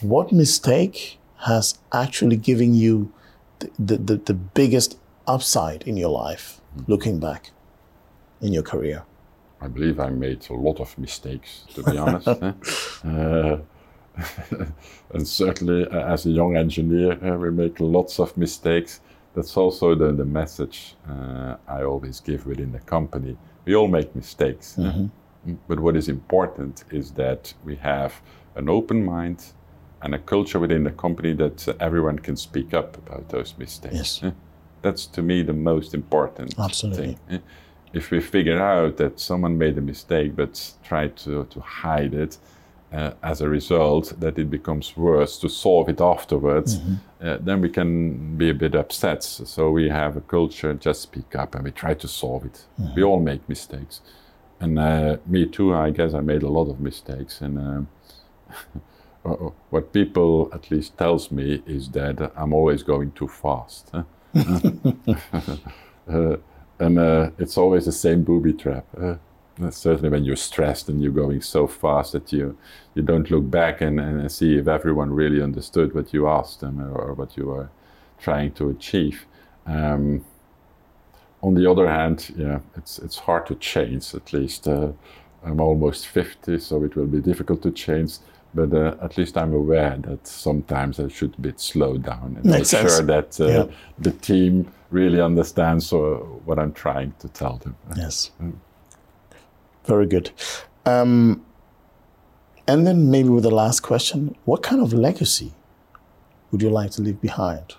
What 0.00 0.32
mistake 0.32 1.18
has 1.40 1.78
actually 1.92 2.36
given 2.36 2.74
you 2.74 3.12
the, 3.58 3.70
the, 3.78 3.96
the, 3.96 4.16
the 4.16 4.34
biggest 4.34 4.98
upside 5.26 5.82
in 5.82 5.96
your 5.96 6.10
life, 6.10 6.60
looking 6.86 7.18
back 7.20 7.50
in 8.40 8.52
your 8.52 8.62
career? 8.62 9.04
I 9.60 9.68
believe 9.68 10.00
I 10.00 10.08
made 10.10 10.48
a 10.48 10.54
lot 10.54 10.80
of 10.80 10.96
mistakes, 10.98 11.64
to 11.74 11.82
be 11.82 11.98
honest. 11.98 12.28
eh. 12.42 12.52
Uh, 13.04 13.58
and 15.14 15.26
certainly, 15.26 15.86
uh, 15.86 16.12
as 16.12 16.26
a 16.26 16.30
young 16.30 16.56
engineer, 16.56 17.12
uh, 17.24 17.36
we 17.36 17.50
make 17.50 17.78
lots 17.80 18.18
of 18.18 18.36
mistakes. 18.36 19.00
That's 19.34 19.56
also 19.56 19.94
the, 19.94 20.12
the 20.12 20.24
message 20.24 20.96
uh, 21.08 21.56
I 21.68 21.82
always 21.82 22.20
give 22.20 22.46
within 22.46 22.72
the 22.72 22.80
company. 22.80 23.36
We 23.64 23.74
all 23.76 23.88
make 23.88 24.14
mistakes. 24.16 24.78
eh. 24.78 25.06
But 25.68 25.80
what 25.80 25.96
is 25.96 26.08
important 26.08 26.84
is 26.90 27.12
that 27.12 27.54
we 27.64 27.76
have 27.76 28.20
an 28.56 28.68
open 28.68 29.04
mind 29.04 29.44
and 30.02 30.14
a 30.14 30.18
culture 30.18 30.58
within 30.58 30.84
the 30.84 30.90
company 30.90 31.32
that 31.34 31.76
everyone 31.80 32.18
can 32.18 32.36
speak 32.36 32.74
up 32.74 32.96
about 32.98 33.28
those 33.28 33.54
mistakes. 33.58 33.94
Yes. 33.94 34.20
eh. 34.22 34.30
That's 34.82 35.06
to 35.06 35.22
me 35.22 35.42
the 35.42 35.52
most 35.52 35.94
important 35.94 36.54
Absolutely. 36.58 37.06
thing. 37.06 37.18
eh. 37.30 37.38
If 37.92 38.10
we 38.10 38.20
figure 38.20 38.60
out 38.62 38.96
that 38.98 39.18
someone 39.18 39.58
made 39.58 39.76
a 39.76 39.80
mistake 39.80 40.36
but 40.36 40.72
tried 40.82 41.16
to, 41.18 41.44
to 41.46 41.60
hide 41.60 42.14
it, 42.14 42.38
uh, 42.92 43.12
as 43.22 43.40
a 43.40 43.48
result, 43.48 44.12
that 44.18 44.38
it 44.38 44.50
becomes 44.50 44.96
worse 44.96 45.38
to 45.38 45.48
solve 45.48 45.88
it 45.88 46.00
afterwards, 46.00 46.80
uh, 47.22 47.38
then 47.40 47.60
we 47.60 47.68
can 47.68 48.36
be 48.36 48.50
a 48.50 48.54
bit 48.54 48.74
upset. 48.74 49.22
So 49.22 49.70
we 49.70 49.88
have 49.88 50.16
a 50.16 50.20
culture, 50.20 50.74
just 50.74 51.02
speak 51.02 51.36
up 51.36 51.54
and 51.54 51.64
we 51.64 51.70
try 51.70 51.94
to 51.94 52.08
solve 52.08 52.44
it. 52.44 52.64
We 52.96 53.02
all 53.04 53.20
make 53.20 53.48
mistakes. 53.48 54.00
And 54.60 54.78
uh, 54.78 55.16
me 55.26 55.46
too, 55.46 55.74
I 55.74 55.90
guess 55.90 56.14
I 56.14 56.20
made 56.20 56.42
a 56.42 56.48
lot 56.48 56.70
of 56.70 56.80
mistakes. 56.80 57.40
And 57.40 57.58
um, 57.58 57.88
uh, 59.24 59.50
what 59.70 59.92
people 59.92 60.50
at 60.52 60.70
least 60.70 60.98
tells 60.98 61.30
me 61.30 61.62
is 61.66 61.88
that 61.90 62.32
I'm 62.36 62.52
always 62.52 62.82
going 62.82 63.12
too 63.12 63.28
fast. 63.28 63.90
uh, 63.94 64.02
and 66.78 66.98
uh, 66.98 67.30
it's 67.38 67.56
always 67.56 67.86
the 67.86 67.92
same 67.92 68.22
booby 68.22 68.52
trap. 68.52 68.84
Uh, 69.00 69.14
certainly 69.70 70.08
when 70.08 70.24
you're 70.24 70.36
stressed 70.36 70.88
and 70.88 71.02
you're 71.02 71.12
going 71.12 71.42
so 71.42 71.66
fast 71.66 72.12
that 72.12 72.32
you 72.32 72.56
you 72.94 73.02
don't 73.02 73.30
look 73.30 73.50
back 73.50 73.82
and, 73.82 74.00
and 74.00 74.32
see 74.32 74.56
if 74.56 74.66
everyone 74.66 75.12
really 75.12 75.42
understood 75.42 75.94
what 75.94 76.14
you 76.14 76.26
asked 76.26 76.60
them 76.60 76.80
or, 76.80 76.92
or 76.92 77.12
what 77.12 77.36
you 77.36 77.46
were 77.46 77.68
trying 78.18 78.52
to 78.52 78.70
achieve. 78.70 79.26
Um, 79.66 80.24
on 81.42 81.54
the 81.54 81.70
other 81.70 81.88
hand, 81.88 82.32
yeah, 82.36 82.60
it's 82.76 82.98
it's 82.98 83.18
hard 83.18 83.46
to 83.46 83.54
change. 83.54 84.14
At 84.14 84.32
least 84.32 84.68
uh, 84.68 84.88
I'm 85.44 85.60
almost 85.60 86.06
50, 86.06 86.58
so 86.58 86.84
it 86.84 86.94
will 86.96 87.06
be 87.06 87.20
difficult 87.20 87.62
to 87.62 87.70
change. 87.70 88.18
But 88.54 88.72
uh, 88.74 88.96
at 89.00 89.16
least 89.16 89.36
I'm 89.36 89.54
aware 89.54 89.96
that 90.02 90.26
sometimes 90.26 90.98
I 90.98 91.08
should 91.08 91.34
a 91.38 91.40
bit 91.40 91.60
slow 91.60 91.96
down 91.98 92.34
and 92.36 92.44
make 92.44 92.66
sense. 92.66 92.96
sure 92.96 93.06
that 93.06 93.40
uh, 93.40 93.46
Yeah. 93.46 93.64
the 93.98 94.10
team 94.10 94.66
really 94.90 95.20
understands 95.20 95.92
uh, 95.92 95.98
what 96.46 96.58
I'm 96.58 96.72
trying 96.72 97.12
to 97.20 97.28
tell 97.28 97.58
them. 97.58 97.74
Yes. 97.96 98.32
Very 99.84 100.06
good. 100.06 100.30
Um, 100.84 101.44
and 102.66 102.86
then 102.86 103.08
maybe 103.10 103.28
with 103.28 103.44
the 103.44 103.54
last 103.54 103.80
question, 103.80 104.34
what 104.46 104.62
kind 104.64 104.82
of 104.82 104.92
legacy 104.92 105.52
would 106.50 106.60
you 106.62 106.70
like 106.70 106.90
to 106.92 107.02
leave 107.02 107.20
behind? 107.20 107.76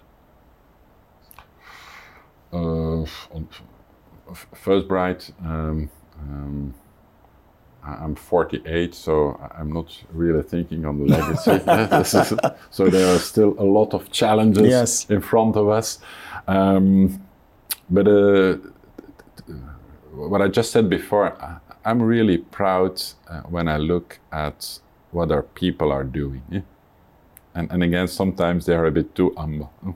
Uh, 3.03 3.35
on 3.35 3.47
f- 4.31 4.47
first 4.53 4.87
bright, 4.87 5.31
um, 5.43 5.89
um, 6.19 6.73
I'm 7.83 8.15
48, 8.15 8.93
so 8.93 9.39
I'm 9.57 9.71
not 9.73 10.03
really 10.13 10.43
thinking 10.43 10.85
on 10.85 10.99
the 10.99 11.05
legacy. 11.05 11.51
So 12.69 12.89
there 12.89 13.07
are 13.15 13.19
still 13.19 13.55
a 13.57 13.63
lot 13.63 13.93
of 13.93 14.11
challenges 14.11 14.67
Yes. 14.67 15.09
in 15.09 15.21
front 15.21 15.55
of 15.55 15.67
us. 15.67 15.99
Um, 16.47 17.21
but 17.89 18.07
uh, 18.07 18.57
what 20.13 20.41
I 20.41 20.47
just 20.47 20.71
said 20.71 20.89
before, 20.89 21.35
I'm 21.83 22.01
really 22.01 22.37
proud 22.37 23.01
uh, 23.27 23.41
when 23.49 23.67
I 23.67 23.77
look 23.77 24.19
at 24.31 24.79
what 25.11 25.31
our 25.31 25.41
people 25.43 25.91
are 25.91 26.03
doing. 26.03 26.43
yeah. 26.51 26.61
And, 27.55 27.69
and 27.71 27.83
again, 27.83 28.07
sometimes 28.07 28.65
they 28.65 28.75
are 28.75 28.85
a 28.85 28.91
bit 28.91 29.13
too 29.15 29.33
humble. 29.35 29.71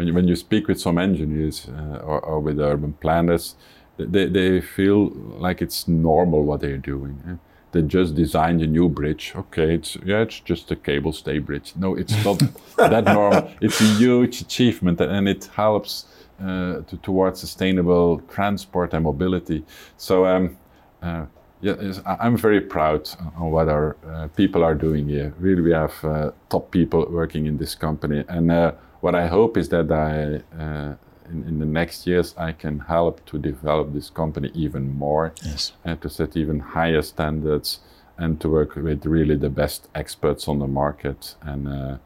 when 0.00 0.06
you, 0.08 0.14
when 0.14 0.26
you 0.28 0.34
speak 0.36 0.66
with 0.66 0.80
some 0.80 0.96
engineers 0.96 1.68
uh, 1.68 1.98
or, 1.98 2.20
or 2.20 2.40
with 2.40 2.58
urban 2.58 2.94
planners, 2.94 3.54
they, 3.98 4.24
they 4.26 4.60
feel 4.62 5.10
like 5.38 5.60
it's 5.60 5.86
normal 5.86 6.42
what 6.44 6.60
they're 6.62 6.78
doing. 6.78 7.22
eh. 7.28 7.34
They 7.72 7.82
just 7.82 8.14
designed 8.14 8.62
a 8.62 8.66
new 8.66 8.88
bridge. 8.88 9.32
Okay, 9.36 9.74
it's 9.74 9.96
yeah, 10.04 10.22
it's 10.22 10.40
just 10.40 10.70
a 10.72 10.76
cable 10.76 11.12
stay 11.12 11.38
bridge. 11.38 11.74
No, 11.76 11.94
it's 11.94 12.16
not 12.24 12.38
that 12.78 13.04
normal. 13.04 13.50
It's 13.60 13.78
a 13.80 13.84
huge 13.84 14.40
achievement, 14.40 15.00
and 15.00 15.28
it 15.28 15.44
helps 15.54 16.06
uh, 16.42 16.80
to, 16.88 16.96
towards 17.02 17.38
sustainable 17.40 18.20
transport 18.34 18.94
and 18.94 19.04
mobility. 19.04 19.62
So 19.98 20.24
um, 20.24 20.56
uh, 21.02 21.26
yeah, 21.60 21.76
yes, 21.80 22.00
I- 22.06 22.16
I'm 22.26 22.36
very 22.38 22.60
proud 22.62 23.08
on 23.36 23.50
what 23.52 23.68
our 23.68 23.96
uh, 24.08 24.28
people 24.34 24.64
are 24.64 24.74
doing 24.74 25.06
here. 25.08 25.32
Really, 25.38 25.60
we 25.62 25.72
have 25.72 25.92
uh, 26.04 26.30
top 26.48 26.70
people 26.70 27.06
working 27.10 27.46
in 27.46 27.58
this 27.58 27.74
company, 27.76 28.24
and 28.28 28.50
uh, 28.50 28.72
what 29.00 29.14
I 29.14 29.26
hope 29.26 29.56
is 29.56 29.68
that 29.68 29.90
I, 29.90 30.42
uh, 30.62 30.94
in, 31.30 31.44
in 31.48 31.58
the 31.58 31.66
next 31.66 32.06
years, 32.06 32.34
I 32.36 32.52
can 32.52 32.80
help 32.80 33.24
to 33.26 33.38
develop 33.38 33.92
this 33.92 34.10
company 34.10 34.50
even 34.54 34.96
more, 34.98 35.32
Yes. 35.44 35.72
and 35.84 36.00
to 36.02 36.08
set 36.08 36.36
even 36.36 36.60
higher 36.60 37.02
standards, 37.02 37.80
and 38.18 38.40
to 38.40 38.48
work 38.50 38.76
with 38.76 39.06
really 39.06 39.36
the 39.36 39.48
best 39.50 39.88
experts 39.94 40.48
on 40.48 40.58
the 40.58 40.66
market, 40.66 41.34
and 41.42 41.68
uh, 41.68 41.96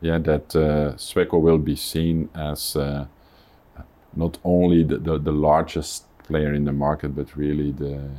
yeah, 0.00 0.18
that 0.18 0.54
uh, 0.56 0.94
Sweco 0.96 1.40
will 1.40 1.58
be 1.58 1.76
seen 1.76 2.28
as 2.34 2.76
uh, 2.76 3.06
not 4.14 4.38
only 4.44 4.82
the, 4.84 4.98
the, 4.98 5.18
the 5.18 5.32
largest 5.32 6.04
player 6.24 6.52
in 6.52 6.64
the 6.64 6.72
market, 6.72 7.14
but 7.14 7.36
really 7.36 7.72
the 7.72 8.10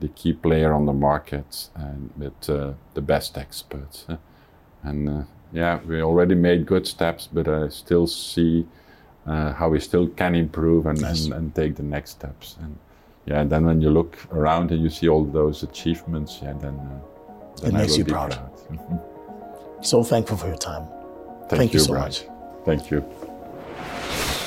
the 0.00 0.08
key 0.08 0.32
player 0.32 0.72
on 0.72 0.84
the 0.84 0.92
market 0.92 1.68
and 1.76 2.10
with 2.18 2.50
uh, 2.50 2.72
the 2.94 3.00
best 3.00 3.38
experts. 3.38 4.04
And 4.82 5.08
uh, 5.08 5.22
yeah, 5.52 5.80
we 5.86 6.02
already 6.02 6.34
made 6.34 6.66
good 6.66 6.86
steps, 6.86 7.28
but 7.32 7.46
I 7.48 7.68
still 7.68 8.06
see 8.06 8.66
uh, 9.26 9.52
how 9.52 9.68
we 9.68 9.80
still 9.80 10.08
can 10.08 10.34
improve 10.34 10.86
and, 10.86 11.00
Yes. 11.00 11.24
and, 11.24 11.34
and 11.34 11.54
take 11.54 11.76
the 11.76 11.82
next 11.82 12.10
steps. 12.10 12.56
And 12.62 12.76
yeah, 13.26 13.44
then 13.44 13.66
when 13.66 13.80
you 13.80 13.90
look 13.90 14.16
around 14.32 14.70
and 14.72 14.82
you 14.82 14.90
see 14.90 15.08
all 15.08 15.24
those 15.24 15.62
achievements, 15.62 16.40
yeah, 16.42 16.54
then 16.54 16.74
uh, 16.74 17.64
and 17.66 17.74
It 17.74 17.78
makes 17.78 17.98
you 17.98 18.04
be 18.04 18.12
proud. 18.12 18.32
Mhm. 18.70 19.00
So 19.82 20.02
thankful 20.02 20.36
for 20.36 20.46
your 20.48 20.56
time. 20.56 20.86
Thank, 21.48 21.58
Thank 21.60 21.74
you 21.74 21.80
so 21.80 21.92
Brian. 21.92 22.04
much. 22.06 22.24
Thank 22.64 22.90
you. 22.90 23.31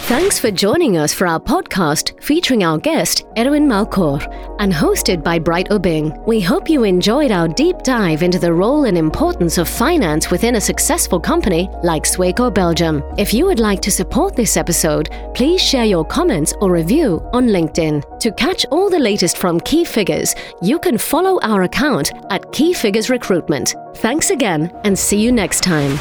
Thanks 0.08 0.38
for 0.38 0.52
joining 0.52 0.98
us 0.98 1.16
for 1.16 1.26
our 1.26 1.40
podcast 1.40 2.22
featuring 2.22 2.64
our 2.64 2.78
guest, 2.78 3.26
Erwin 3.40 3.66
Malcorps, 3.66 4.28
and 4.60 4.72
hosted 4.72 5.24
by 5.24 5.40
Bright 5.40 5.70
Obeng. 5.70 6.24
We 6.28 6.40
hope 6.40 6.70
you 6.70 6.84
enjoyed 6.84 7.32
our 7.32 7.48
deep 7.48 7.80
dive 7.80 8.22
into 8.22 8.38
the 8.38 8.54
role 8.54 8.84
and 8.86 9.00
importance 9.00 9.58
of 9.58 9.68
finance 9.68 10.30
within 10.30 10.58
a 10.58 10.62
successful 10.62 11.20
company 11.20 11.68
like 11.82 12.04
Sweco 12.04 12.54
Belgium. 12.54 13.02
If 13.18 13.34
you 13.34 13.48
would 13.48 13.60
like 13.60 13.82
to 13.82 13.90
support 13.90 14.36
this 14.36 14.58
episode, 14.58 15.10
please 15.34 15.60
share 15.60 15.86
your 15.86 16.06
comments 16.06 16.54
or 16.62 16.72
review 16.72 17.28
on 17.34 17.48
LinkedIn. 17.48 18.20
To 18.20 18.32
catch 18.34 18.64
all 18.66 18.92
the 18.92 19.00
latest 19.00 19.40
from 19.40 19.60
Key 19.60 19.86
Figures, 19.86 20.36
you 20.62 20.78
can 20.78 21.00
follow 21.00 21.40
our 21.42 21.64
account 21.64 22.12
at 22.30 22.52
Key 22.52 22.74
Figures 22.74 23.10
Recruitment. 23.10 23.74
Thanks 23.96 24.30
again 24.30 24.72
and 24.84 25.00
see 25.00 25.20
you 25.20 25.32
next 25.32 25.62
time. 25.62 25.98